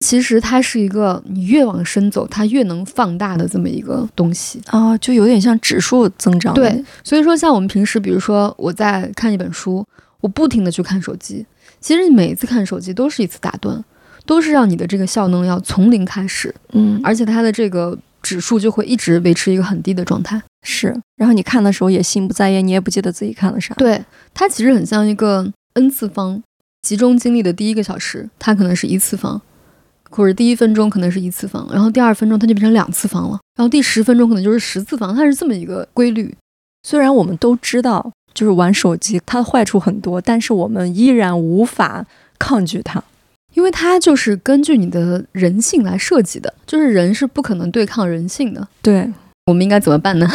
[0.00, 4.60] 其实它是一个你越往深走，它越能放大的这么一个东西。
[4.66, 6.52] 啊，就有点像指数增长。
[6.54, 9.84] 对，所以说像我们平时，比如说我在看一本书，
[10.20, 11.46] 我不停的去看手机，
[11.80, 13.82] 其实你每一次看手机都是一次打断，
[14.26, 20.40] 都是让你的这个效能要从零开始，嗯，而且它的这个指数就会一直维持一个很低的状态。
[20.62, 20.94] 是。
[21.16, 23.74] 然后你看的时候也心不在焉，你也不记得自己看了啥。
[23.76, 24.04] 对，
[24.34, 26.42] 它其实很像一个 n 次方，
[26.82, 29.40] 集中精力的第一个小时，它可能是一次方，
[30.10, 36.34] 或者第一分钟可能是一次方，然后第二分钟它就变成两次方了，然后第十分钟可能就是十次方，它是这么一个规律。
[36.82, 42.04] 虽然我们都知道，就是玩手机它的坏处很多，但是我们依然无法
[42.38, 43.02] 抗拒它。
[43.54, 48.68] 因为它就是根据你的人性来设计的，就是人是不可能对抗人性的。
[48.82, 49.10] 对，
[49.46, 50.28] 我们应该怎么办呢？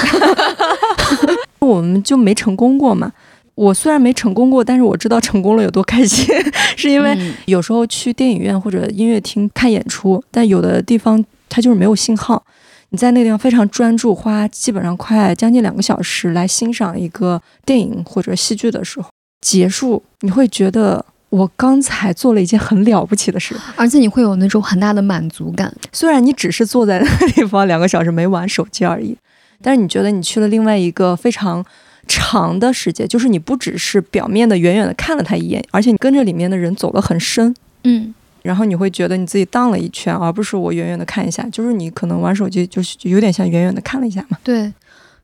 [1.60, 3.12] 我们就没成功过嘛。
[3.56, 6.28] 我虽然没成功过，但是我知道成功了有多开心，
[6.78, 12.44] 是因为嗯有时候去电影院或者音乐厅看演出，但有的地方它就是没有信号。
[12.90, 19.10] 你在那个地方非常专注，花基本上快将近两个小时来欣赏一个电影或者戏剧的时候，
[19.40, 23.56] 结束你会觉得我刚才做了一件很了不起的事。
[23.78, 25.74] 而且你会有那种很大的满足感。
[25.94, 29.16] 虽然你只是坐在那个地方两个小时没玩手机而已，
[29.62, 31.64] 但是你觉得你去了另外一个非常
[32.14, 44.38] 长的时间，就是你不只是表面的远远的看了他一眼，而且你跟着里面的人走得很深，嗯，然后你会觉得你自己荡了一圈，而不是我远远的看一下，就是你可能玩手机就是有点像远远的看了一下嘛。
[44.44, 44.74] 对。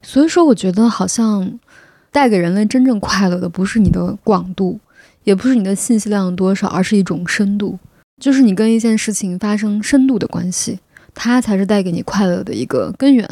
[0.03, 1.59] 所以说，我觉得好像
[2.11, 4.79] 带给人类真正快乐的，不是你的广度，
[5.23, 7.77] 也不是你的信息量多少，而是一种深度，
[8.21, 10.79] 就是你跟一件事情发生深度的关系，
[11.15, 13.27] 它才是带给你快乐的一个根源。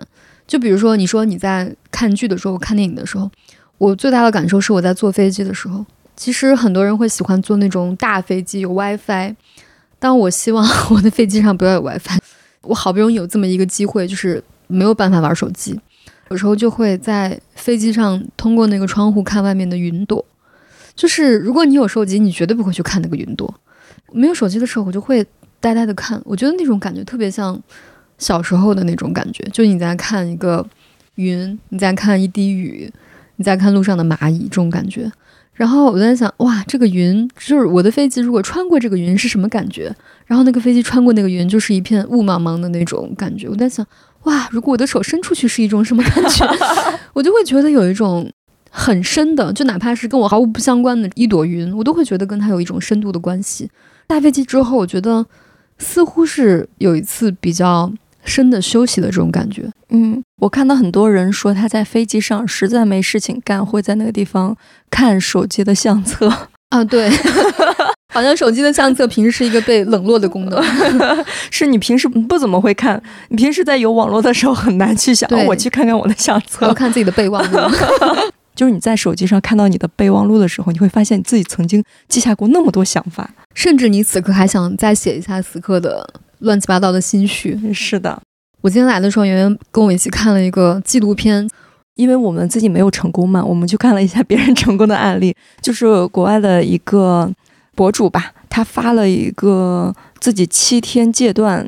[0.47, 3.31] 就比如说，你说你在看剧的时候、看电影的时候，
[3.77, 5.85] 我最大的感受是我在坐飞机的时候。
[6.15, 9.35] 其实很多人会喜欢坐那种大飞机有 WiFi，
[9.99, 12.19] 但我希望我的飞机上不要有 WiFi。
[12.61, 15.77] 我好不容易有这么一个机会，就是没有办法玩手机，
[16.29, 20.23] 有时候就会在飞机上通过那个窗户看外面的云朵。
[20.95, 23.53] 就是如果你有手机，你绝对不会去看那个云朵。
[24.13, 25.25] 没有手机的时候，我就会
[25.59, 26.21] 呆呆的看。
[26.23, 27.61] 我觉得那种感觉特别像
[28.17, 30.65] 小时候的那种感觉，就你在看一个
[31.15, 32.89] 云，你在看一滴雨，
[33.37, 35.11] 你再看路上的蚂蚁这种感觉。
[35.53, 39.95] 然后我在想，哇，这个云就是我的飞机，如果穿过这个云是什么感觉？
[40.25, 43.47] 然后那个飞机穿过那个云，就是一片雾茫茫的那种感觉。
[43.47, 43.85] 我在想，
[44.23, 46.45] 哇，如果我的手伸出去是一种什么感觉？
[47.13, 48.29] 我就会觉得有一种
[48.69, 53.69] 很深的，就哪怕是跟我毫无不相关的一朵云，我都会觉得跟它有一种深度的关系。
[54.09, 55.25] 下飞机之后，我觉得
[55.77, 57.89] 似乎是有一次比较
[58.25, 59.63] 深的休息的这种感觉。
[59.89, 64.57] 嗯，我看到很多人说他在飞机上实在没事情干，会在那个地方
[64.89, 66.31] 看手机的相册。
[66.69, 67.09] 啊，对，
[68.13, 70.61] 好像手机的相册平时是一个被冷落的功能。
[71.51, 76.73] 是你平时不怎么会看，你平时在有网络的时候很难去想，我去看看我的相册我。
[76.73, 77.59] 看自己的备忘录。
[78.55, 83.29] 就是你在手机上看到你的备忘录的时候，你会发现你自己曾经记下过那么多想法。
[83.53, 87.59] 甚至你此刻还想再写一下此刻的乱七八糟的心绪。
[87.73, 88.21] 是的，
[88.61, 91.47] 我今天来的时候，圆圆跟我一起看了一个纪录片，
[91.95, 97.31] 因为我们自己没有成功嘛，我们去看了一下别人成功的案例， 就是国外的一个
[97.75, 101.65] 博主吧，他发了一个自己七天戒断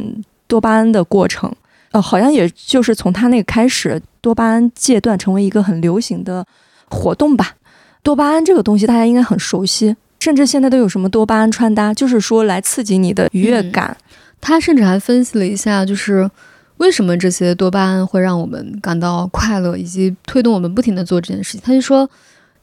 [0.47, 1.53] 多巴胺的过程，
[1.91, 6.45] 呃，好像也就是从他那个开始，多巴胺戒断成为一个很流行的
[6.89, 7.55] 活动吧。
[8.03, 13.95] 多巴胺这个东西大家应该很熟悉，甚至现在都有什么多巴胺穿搭，就是说来刺激你的愉悦感。
[14.39, 16.29] 他甚至还分析了一下，就是
[16.77, 21.61] 为什么这些多巴胺会让我们感到快乐，以及推动我们不停的做这件事情。
[21.63, 22.09] 他就说，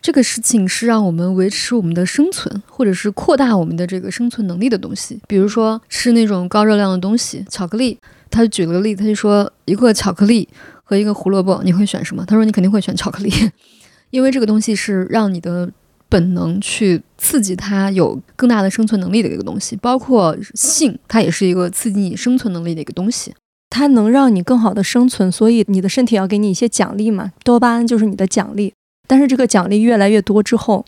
[0.00, 5.18] 这个事情是让我们维持我们的生存，或者是扩大我们的这个生存能力的东西。
[5.26, 7.98] 比如说吃那种高热量的东西，巧克力。
[8.30, 10.48] 他举了个例子，他就说一个巧克力
[10.82, 12.24] 和一个胡萝卜，你会选什么？
[12.26, 13.32] 他说你肯定会选巧克力，
[14.10, 15.70] 因为这个东西是让你的
[16.14, 23.34] 本能去刺激它有更大的生存能力的一个东西，包括性，它也是一个刺激你生存能力的一个东西。
[23.68, 27.32] 它能让你更好的生存，所以你的身体要给你一些奖励嘛。
[27.42, 28.72] 多巴胺就是你的奖励，
[29.08, 30.86] 但是这个奖励越来越多之后，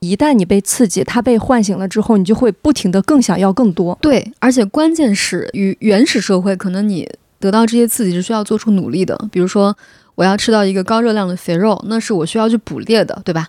[0.00, 3.96] 一旦你被刺激，它被唤醒了之后，你就会不停的更想要更多。
[4.02, 7.08] 对，而且关键是与原始社会，可能你
[7.38, 9.16] 得到这些刺激是需要做出努力的。
[9.30, 9.76] 比如说，
[10.16, 13.46] 我要吃到一个高热量的肥肉，那是我需要去捕猎的，对吧？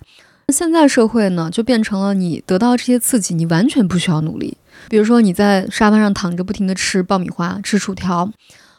[0.53, 4.55] 现在社会呢，就变成了你得到这些刺激，你完全不需要努力。
[4.87, 8.31] 比如说你在沙发上躺着，不停地吃爆米花、吃薯条，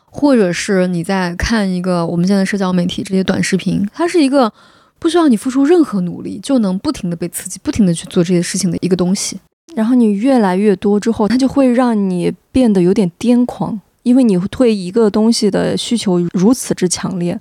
[0.06, 4.52] 或者是你在看一个我们现在社交媒体这些短视频，它是一个
[4.98, 9.38] 不需要你付出任何努力就能不停地被刺激、不停地去做这些事情的一个东西。
[9.74, 17.38] 然后你越来越多之后，它就会让你变得有点癫狂，因为你对一个东西的需求如此之强烈。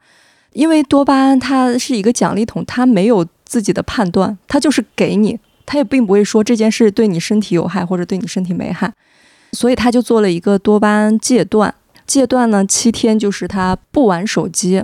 [0.56, 8.94] 因为多巴胺它是一个奖励桶，它没有自己的判断，它就是给你，它也并不会说这件事对你身体有害或者对你身体没害，
[9.52, 11.76] 所以他就做了一个多巴胺戒断。
[12.08, 14.82] 戒断呢，七天就是他不玩手机，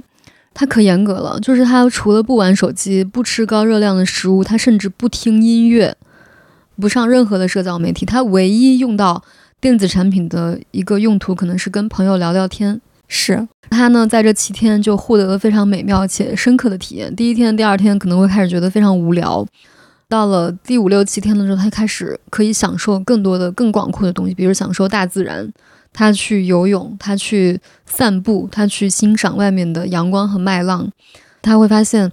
[0.54, 5.96] 他可严格了，就是他除了不玩手机、不吃高热量的食物，他甚至不听音乐，
[6.78, 8.06] 不上任何的社交媒体。
[8.06, 9.24] 他唯一用到
[9.62, 12.82] 电子产品的一个用途，可能是跟朋友聊聊天。
[13.14, 17.14] 是他呢，在这七天就获得了非常美妙且深刻的体验。
[17.14, 19.46] 第一天、第二天可能会开始觉得非常无聊，
[20.08, 25.52] 到了第五六七天的时候，他开始可以享受更多的、更广阔的东西，比如享受大自然。
[25.92, 30.90] 他去游泳，他去散步，他去欣赏外面的阳光和麦浪。
[31.42, 32.10] 他会发现，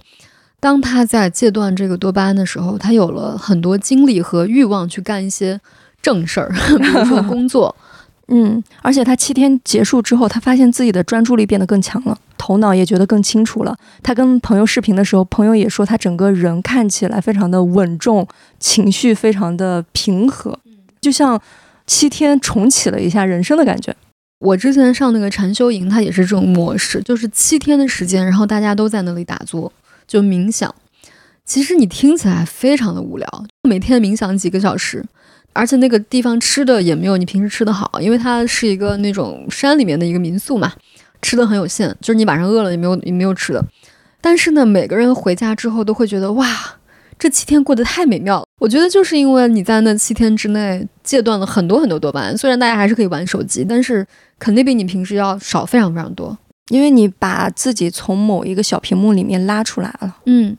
[0.59, 5.61] 当他在戒断这个多巴胺的时候，他有了很多精力和欲望去干一些
[6.01, 7.73] 正事儿， 比如说工作。
[8.31, 13.75] 嗯，而且他七天结束之后，他发现自己的专注力变得更强了，头脑也觉得更清楚了。
[14.03, 18.27] 他跟朋友视频的时候，朋友也说他整个人看起来非常的稳重，
[18.59, 20.59] 情绪非常的平和，
[21.01, 21.41] 就像
[21.87, 23.95] 七天重启了一下人生的感觉。
[24.39, 29.73] 我之前上那个禅修营，它也是这种模式，就是七天的时间，然后大家都在那里打坐，
[30.07, 30.73] 就冥想。
[31.43, 33.27] 其实你听起来非常的无聊，
[33.67, 35.03] 每天冥想几个小时，
[35.53, 40.71] 而且那个地方吃的也没有你平时吃的好，因为它是一个那种山里面的一个民宿嘛，
[41.21, 43.63] 吃的很有限，就是你晚上饿了也没有也没有吃的。
[44.21, 46.47] 但是呢，每个人回家之后都会觉得哇，
[47.17, 48.45] 这七天过得太美妙了。
[48.59, 54.05] 我觉得就是因为你在那七天之内戒断了很多很多多巴胺，虽然大家还是可以玩手机，但是
[54.37, 56.37] 肯定比你平时要少非常非常多。
[56.69, 60.17] 因为你把自己从某一个小屏幕里面拉出来了。
[60.25, 60.55] 嗯，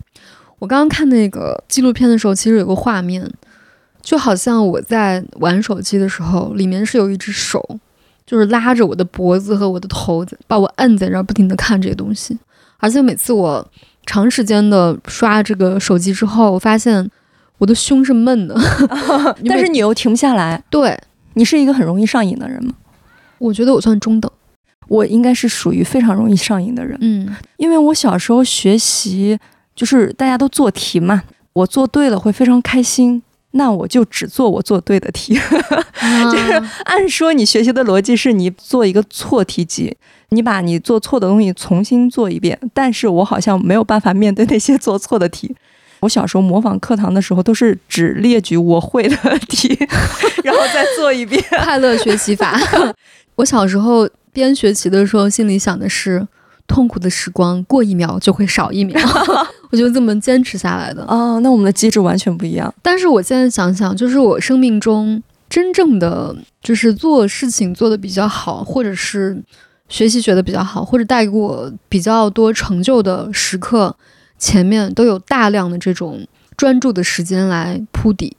[0.59, 3.31] 我刚刚看那个纪录片的时候，其实有个画面，
[4.11, 7.65] 就好像我在玩手机的时候，里面是有一只手，
[8.27, 12.37] 就是拉着我的脖子和我的头，把我摁在这儿，不停的看这些东西。
[12.79, 13.65] 而且每次我
[14.05, 17.09] 长时间的刷这个手机之后，我发现
[17.59, 18.61] 我的胸是闷的。
[19.47, 20.99] 但是你又停不下来，对，
[21.35, 22.75] 你是一个很容易上瘾的人吗？
[23.39, 24.29] 我觉得我算中等。
[24.89, 29.39] 我应该是属于非常容易上瘾的人，嗯因为我小时候学习
[29.77, 33.23] 就是大家都做题嘛，我做对了会非常开心，
[33.53, 35.35] 那我就只做我做对的题。
[36.33, 39.97] 就是按说你学习的逻辑是你做一个错题集，
[40.31, 45.55] 你把你做错的东西重新做一遍，但是我好像没有办法面对那些做错的题。
[46.01, 49.17] 我小时候模仿课堂的时候，都是只列举我会的
[49.49, 49.69] 题，
[50.43, 51.43] 然后再做一遍。
[51.51, 52.59] 快乐学习法。
[53.37, 56.27] 我小时候边学习的时候，心里想的是，
[56.71, 58.97] 痛苦的时光过一秒就会少一秒，
[59.71, 61.03] 我就这么坚持下来的。
[61.09, 62.73] 哦，那我们的机制完全不一样。
[62.81, 69.43] 但是我现在想想，就是我生命中真正的就是做事情做得比较好，或者是
[69.89, 73.97] 学习学得比较好，或者带给我比较多成就的时刻，
[74.39, 76.25] 前面都有大量的这种
[76.57, 78.37] 专注的时间来铺底。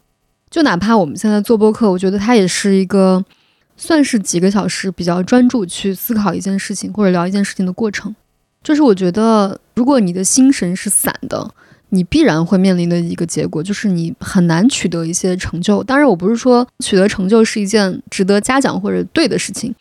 [0.50, 3.24] 就哪怕我们现在做播客，我觉得它也是一个
[3.78, 8.14] 算是几个小时比较专注去思考一件事情或者聊一件事情的过程。
[8.64, 11.54] 就是我觉得，如果你的心神是散的，
[11.90, 15.84] 你必然会面临的一个结果，就是你很难取得一些成就。
[15.84, 19.74] 当然，我不是说取得成就是一件值得嘉奖或者对的事情，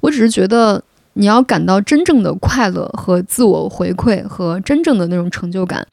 [0.00, 0.82] 我只是觉得
[1.14, 5.84] 你要感到真正的快乐和自我回馈和真正的那种成就感，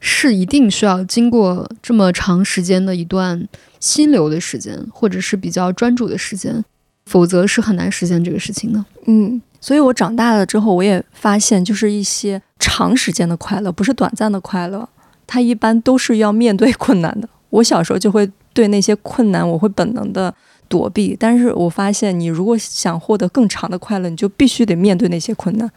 [0.00, 3.48] 是一定需要经过这么长时间的一段
[3.80, 6.62] 心流的时间，或者是比较专注的时间，
[7.06, 8.84] 否则是很难实现这个事情的。
[9.06, 14.86] 嗯，所以我长大了之后，我也发现，就是一些长时间的快乐，不是短暂的快乐，
[15.26, 17.26] 它一般都是要面对困难的。
[17.48, 20.34] 我小时候就会对那些困难，我会本能的
[20.68, 25.70] 躲避，但是我发现，你如果想获得更长的快乐，你就必须得面对那些困难，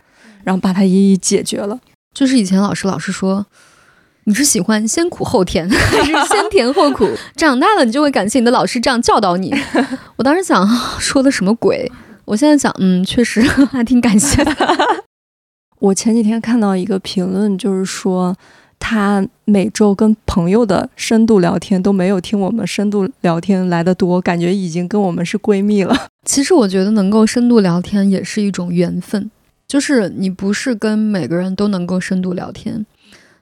[0.44, 1.80] 然后把它一一解决了。
[2.14, 3.46] 就是以前老师老是说，
[4.26, 7.08] 你是喜欢先苦后甜， 还是先甜后苦？
[7.38, 9.56] 长大了你就会感谢你的老师这样教导你。
[10.18, 10.68] 我当时想，
[11.00, 11.90] 说的什么鬼？
[12.28, 14.52] 我现在想，嗯，确实 还挺感谢的。
[15.80, 18.36] 我前几天看到一个评论，就是说
[18.78, 25.96] 他每周跟朋友的深度聊天都没有听我们深度聊天来的多，感觉已经跟我们是闺蜜了。
[26.28, 29.32] 其实我觉得能够深度聊天也是一种缘分，
[29.66, 32.86] 就是你不是跟每个人都能够深度聊天。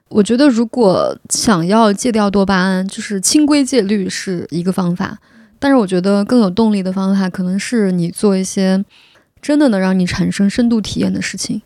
[0.08, 5.18] 我觉得如果想要戒掉多巴胺，就是清规戒律是一个方法，
[5.58, 8.84] 但是我觉得更有动力的方法，可能是你做一些
[9.40, 11.62] 真的能让你产生深度体验的事情。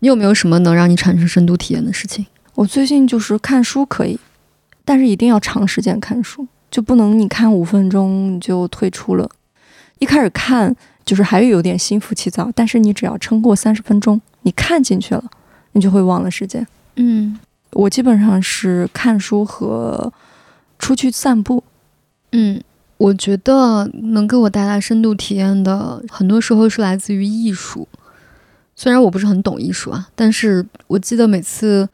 [0.00, 2.26] 你有没有什么能让你产生深度体验的事情？
[2.54, 4.18] 我最近就是看书可以，
[4.84, 9.28] 但是一定要长时间看书，就不能你看五分钟你就退出了。
[9.98, 10.74] 一开始看
[11.04, 15.24] 就是还有点心浮气躁，但是你只要撑过三十分钟，你看进去了，
[15.72, 16.66] 你就会忘了时间。
[16.96, 17.38] 嗯
[17.72, 20.12] 我基本上是看书和
[20.78, 21.62] 出去散步。
[22.32, 22.60] 嗯，
[22.98, 27.88] 我觉得能给我带来深度体验的，很多时候是来自于艺术。
[28.76, 31.88] 虽然我不是很懂艺术啊，但是我记得每次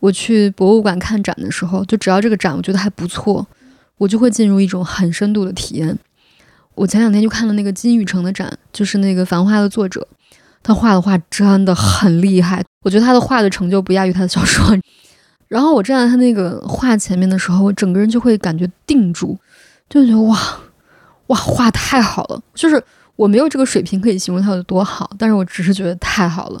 [0.00, 3.46] 我去博物馆看展的时候，就只要这个展我觉得还不错，
[3.98, 5.96] 我就会进入一种很深度的体验。
[6.74, 10.06] 我前两天就看了那个金宇澄的展，就是那个《繁花》的作者，
[10.62, 14.76] 他画的画真的很厉害，我觉得他的画的成就不亚于他的小说。
[15.46, 19.38] 然后我站在他那个画前面的时候，我整个人就会感觉定住，
[20.00, 20.38] 就觉得哇
[21.28, 22.82] 哇画太好了，就是
[23.16, 26.60] 我没有这个水平可以形容它有多好，但是我只是觉得太好了。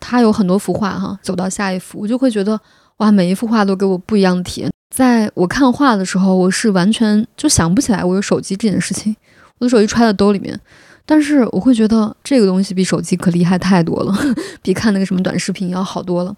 [0.00, 2.60] 他有很多幅画哈，走到下一幅，我就会觉得
[2.98, 4.70] 哇，每一幅画都给我不一样的体验。
[4.94, 9.14] 在我看画的时候，我是完全就想不起来我有手机这件事情，
[9.58, 10.58] 我的手机揣在兜里面。
[11.06, 14.14] 但是我会觉得这个东西比手机可厉害太多了，
[14.62, 16.34] 比看那个什么短视频要好多了。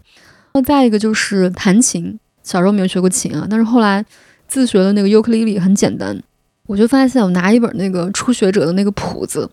[0.54, 4.04] 那再一个就是弹琴，小时候没有学过琴啊，但是后来
[4.48, 6.22] 自学的那个尤克里里，很简单。
[6.66, 9.48] 我就发现我拿一本那个初学者的那个谱子，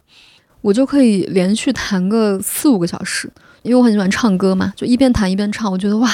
[0.61, 3.29] 我就可以连续弹个四五个小时，
[3.61, 6.09] 因为我很喜欢唱歌嘛，就一边弹一边唱，我觉得哇，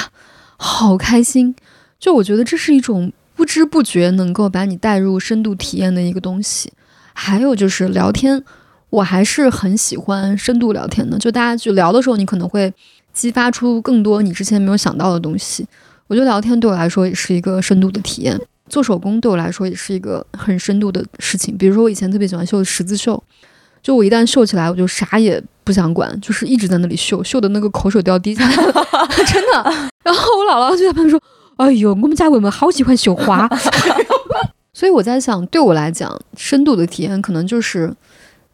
[0.56, 1.54] 好开心。
[1.98, 6.72] 就我觉得这是一种不知不觉能够把你带入深度体验的一个东西。
[7.14, 8.42] 还有就是聊天，
[8.90, 11.18] 我还是很喜欢深度聊天的。
[11.18, 12.72] 就大家去聊的时候，你可能会
[13.12, 15.66] 激发出更多你之前没有想到的东西。
[16.06, 18.40] 我觉得聊天对我来说也是一个深度的体验。
[18.70, 21.54] 做手工对我来说也是一个很深度的事情。
[21.58, 23.22] 比如说我以前特别喜欢绣十字绣，
[23.82, 28.72] 就我一旦绣起来，我就啥也不想管，就是一直在那里绣，绣的那个口水都要滴下来了，
[29.26, 29.90] 真的。
[30.02, 31.20] 然后我姥姥就在旁边说
[31.58, 33.46] ：“哎呦，我们家伟文好喜欢绣花。
[34.72, 37.94] ”所以我在想，对我来讲，深度的体验可能就是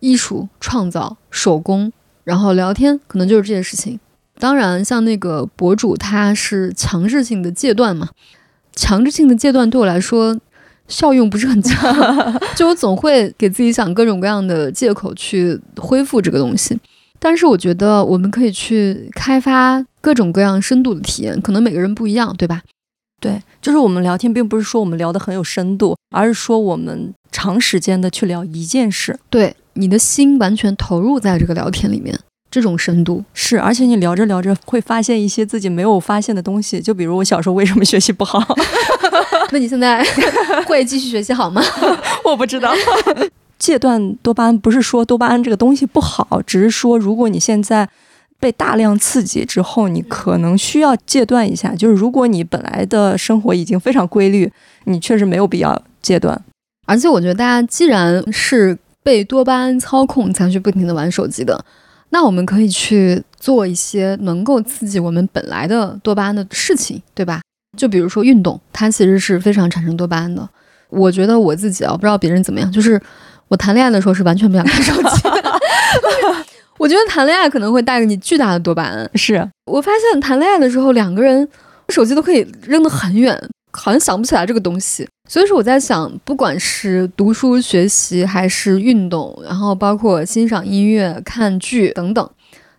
[0.01, 1.93] 艺术创造、手工，
[2.25, 4.01] 然后聊天，可能就是这些事情。
[4.39, 8.09] 当然，像那个博主，他是强制性的戒断嘛，
[8.77, 10.39] 强制性的戒断对我来说
[10.87, 11.77] 效用不是很强，
[12.55, 16.79] 就我总会给自己想各种各样的借口去恢复这个东西。
[17.19, 22.63] 但是我觉得我们可以去开发各种各样深度的体验，可能每个人不一样，对吧？
[23.19, 29.19] 对，就是我们聊天，并不是说我们聊得很有深度，而是说我们长时间的去聊一件事。
[29.31, 32.17] 对，你的心完全投入在这个聊天里面，
[32.57, 33.23] 这种深度。
[33.35, 38.43] 是，而且你聊着聊着会发现一些自己没有发现的东西，就比如我小时候为什么学习不好，
[39.53, 40.03] 那你现在
[40.67, 41.61] 会继续学习好吗？
[42.25, 42.73] 我不知道。
[43.59, 47.87] 戒断多巴胺不是说多巴胺这个东西不好，只是说如果你现在
[48.41, 51.75] 被大量刺激之后，你可能需要戒断一下。
[51.75, 54.51] 就是如果你本来的生活已经非常规律，
[54.85, 56.43] 你确实没有必要戒断。
[56.87, 61.65] 而且我觉得大家既然是被多巴胺操控才去不停的玩手机的，
[62.17, 67.43] 那我们可以去做一些能够刺激我们本来的多巴胺的事情，对吧？
[67.77, 70.49] 就比如说运动，它其实是非常产生多巴胺的。
[70.89, 72.99] 我觉得我自己啊，不知道别人怎么样，就是
[73.49, 75.53] 我谈恋爱的时候是完全不想看手机的。
[76.81, 79.11] 我觉得谈恋爱可能会带给你巨大的多巴胺。
[79.15, 81.47] 是我发现谈恋爱的时候，两个人
[81.91, 83.39] 手机都可以扔得很远，
[83.77, 85.07] 好像想不起来这个东西。
[85.29, 92.31] 所以说我在想，不管是读书学习，还是运动，然后包括欣赏音乐、看剧等等，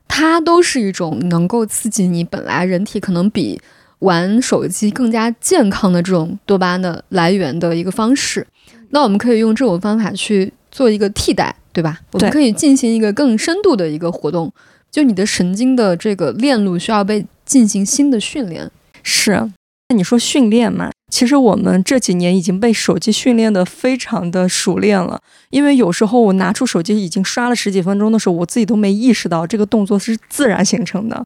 [0.08, 3.62] 它都是一种能够刺激你本来人体可能比
[4.00, 8.48] 玩手机更加健康的这种多巴胺的来源的一个方式。
[8.92, 12.00] 那我们可以用这种方法去做一个替代，对吧？
[12.14, 14.54] 我们可以进行一个更深度的一个活动，
[14.90, 18.72] 就你的神经的这个链路需要被进行新的训练。
[19.04, 19.52] 是。
[19.90, 20.92] 那你说训练嘛？
[21.10, 31.26] 其实我们这几年已经被手机训练的非常的熟练了，因为有时候我拿出手机已经刷了十几分钟的时候，我自己都没意识到这个动作是自然形成的。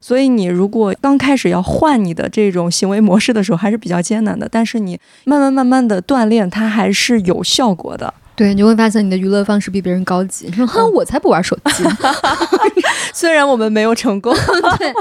[0.00, 4.48] 所以你如果刚开始要换你的这种行为模式的时候，还是比较艰难的。
[4.50, 8.14] 但是你慢慢慢慢的锻炼，它还是有效果的。
[8.38, 10.46] 对，你会发现你的娱乐方式比别人高级。
[10.46, 11.82] 你说，哼，我才不玩手机。
[13.12, 14.32] 虽然我们没有成功，
[14.78, 14.92] 对，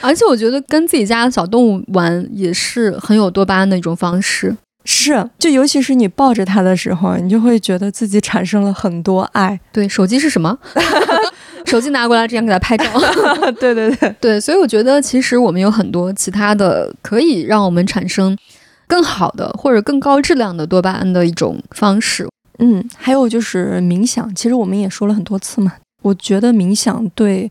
[0.00, 4.56] 而且我觉得跟自己家的小动物玩也是很有多巴胺的一种方式。
[4.88, 9.60] 是就尤其是你抱着它的时候，你就会觉得自己产生了很多爱。
[9.72, 10.56] 对，手机是什么？
[11.66, 12.86] 手机拿过来，这样给它拍照。
[13.60, 18.38] 对对对，对，所以我觉得其实我们有很多其他的可以让我们产生
[18.86, 22.28] 更好的或者更高质量的多巴胺的一种方式。
[22.58, 25.74] 嗯，还有就是冥想，其实我们也说了很多次嘛。
[26.02, 27.50] 我觉得冥想对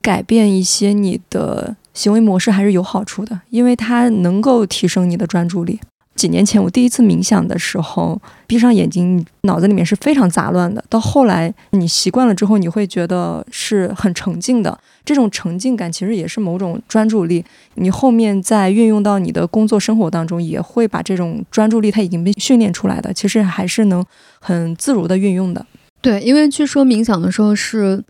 [0.00, 5.80] 改变一些你的行为模式还是有好处的，因为它能够提升你的专注力。
[6.14, 10.84] 几年前我第一次冥想的时候，闭上眼睛，脑子里面是非常杂乱的。
[10.88, 14.78] 到后来你习惯了之后，你会觉得是很沉静的。
[15.04, 17.44] 这种沉静感其实也是某种专注力。
[17.74, 24.04] 你后面再运用到你的工作生活当中，也会把这种专注力，它已经被训练出来的，其实还是能
[24.40, 25.66] 很自如的运用的。
[26.00, 28.04] 对，因为据说冥想的时候是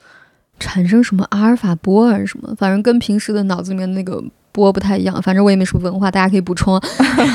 [0.59, 4.22] 产生什么阿尔法波还是什么，反正跟平时的脑子里面那个
[4.53, 5.20] 波不太一样。
[5.22, 6.80] 反正我也没什么文化，大家可以补充。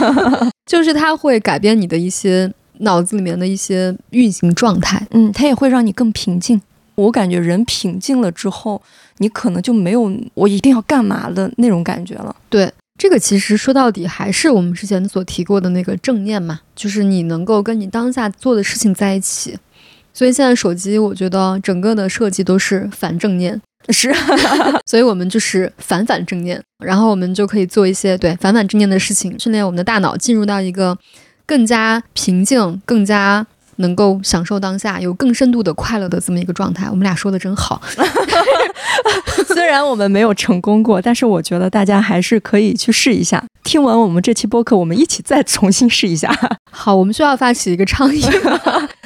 [0.65, 5.05] 就是它会改变你的一些脑子里面的一些运行状态。
[5.11, 6.61] 嗯，它也会让你更平静。
[6.95, 8.81] 我感觉人平静了之后，
[9.17, 12.35] 你可能就没有我一定要干嘛的那种感觉了。
[12.49, 19.57] 对，这个其实说到底还是我们之前所提过的那个正念嘛，就是你能够跟你当下做的事情在一起。
[20.11, 24.13] 所以现在手机，我觉得整个的设计都是反正念，是，
[24.85, 30.97] 所以我们就是反反正念，然后我们就可以做一些对反反正念的事情，训练我们的大脑进入到一个
[31.45, 33.45] 更加平静、更加
[33.77, 36.87] 能够享受当下、有更深度的快乐的这么一个状态。
[36.89, 37.81] 我们俩说的真好，
[39.47, 43.43] 虽然我们没有成功过，但是我觉得大家还是可以去试一下。
[43.63, 46.33] 听完我们这期播客，我们一起再重新试一下。
[46.71, 48.21] 好，我们需要发起一个倡议。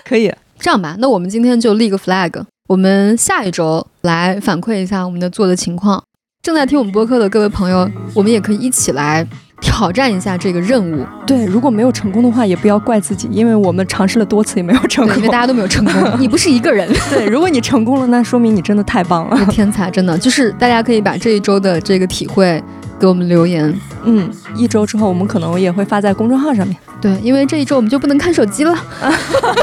[0.06, 6.02] 可以，这样吧，那我们今天就立个 flag，我们下一周来反馈一下我们的做的情况。
[6.42, 9.28] 正在听我们播客的各位朋友，我们也可以一起来
[9.60, 11.06] 挑战一下这个任务。
[11.28, 15.28] 对，如果没有成功的话，也不要怪自己，因为我们尝试了多次也没有成，功因为。
[15.28, 19.46] 大家都没有成功， 你不是一个人，对，如果你成功了，那说明你真的太棒了。
[19.52, 22.64] 天才，真的就是大家可以把这一周的这个体会
[23.02, 23.76] 给我们留言。
[24.04, 26.78] 嗯，一周之后我们可能也会发在公众号上面。
[27.02, 28.76] 对，因为这一周我们就不能看手机了。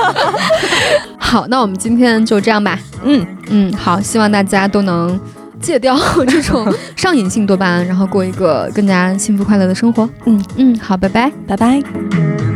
[1.17, 2.77] 好，那我们今天就这样吧。
[3.05, 5.19] 嗯，嗯，好，希望大家都能
[5.61, 6.67] 戒掉这种
[6.97, 10.09] 上瘾性多巴胺，然后过一个更加幸福快乐的生活。
[10.25, 11.31] 嗯嗯，好，拜拜。
[11.47, 12.48] 拜拜。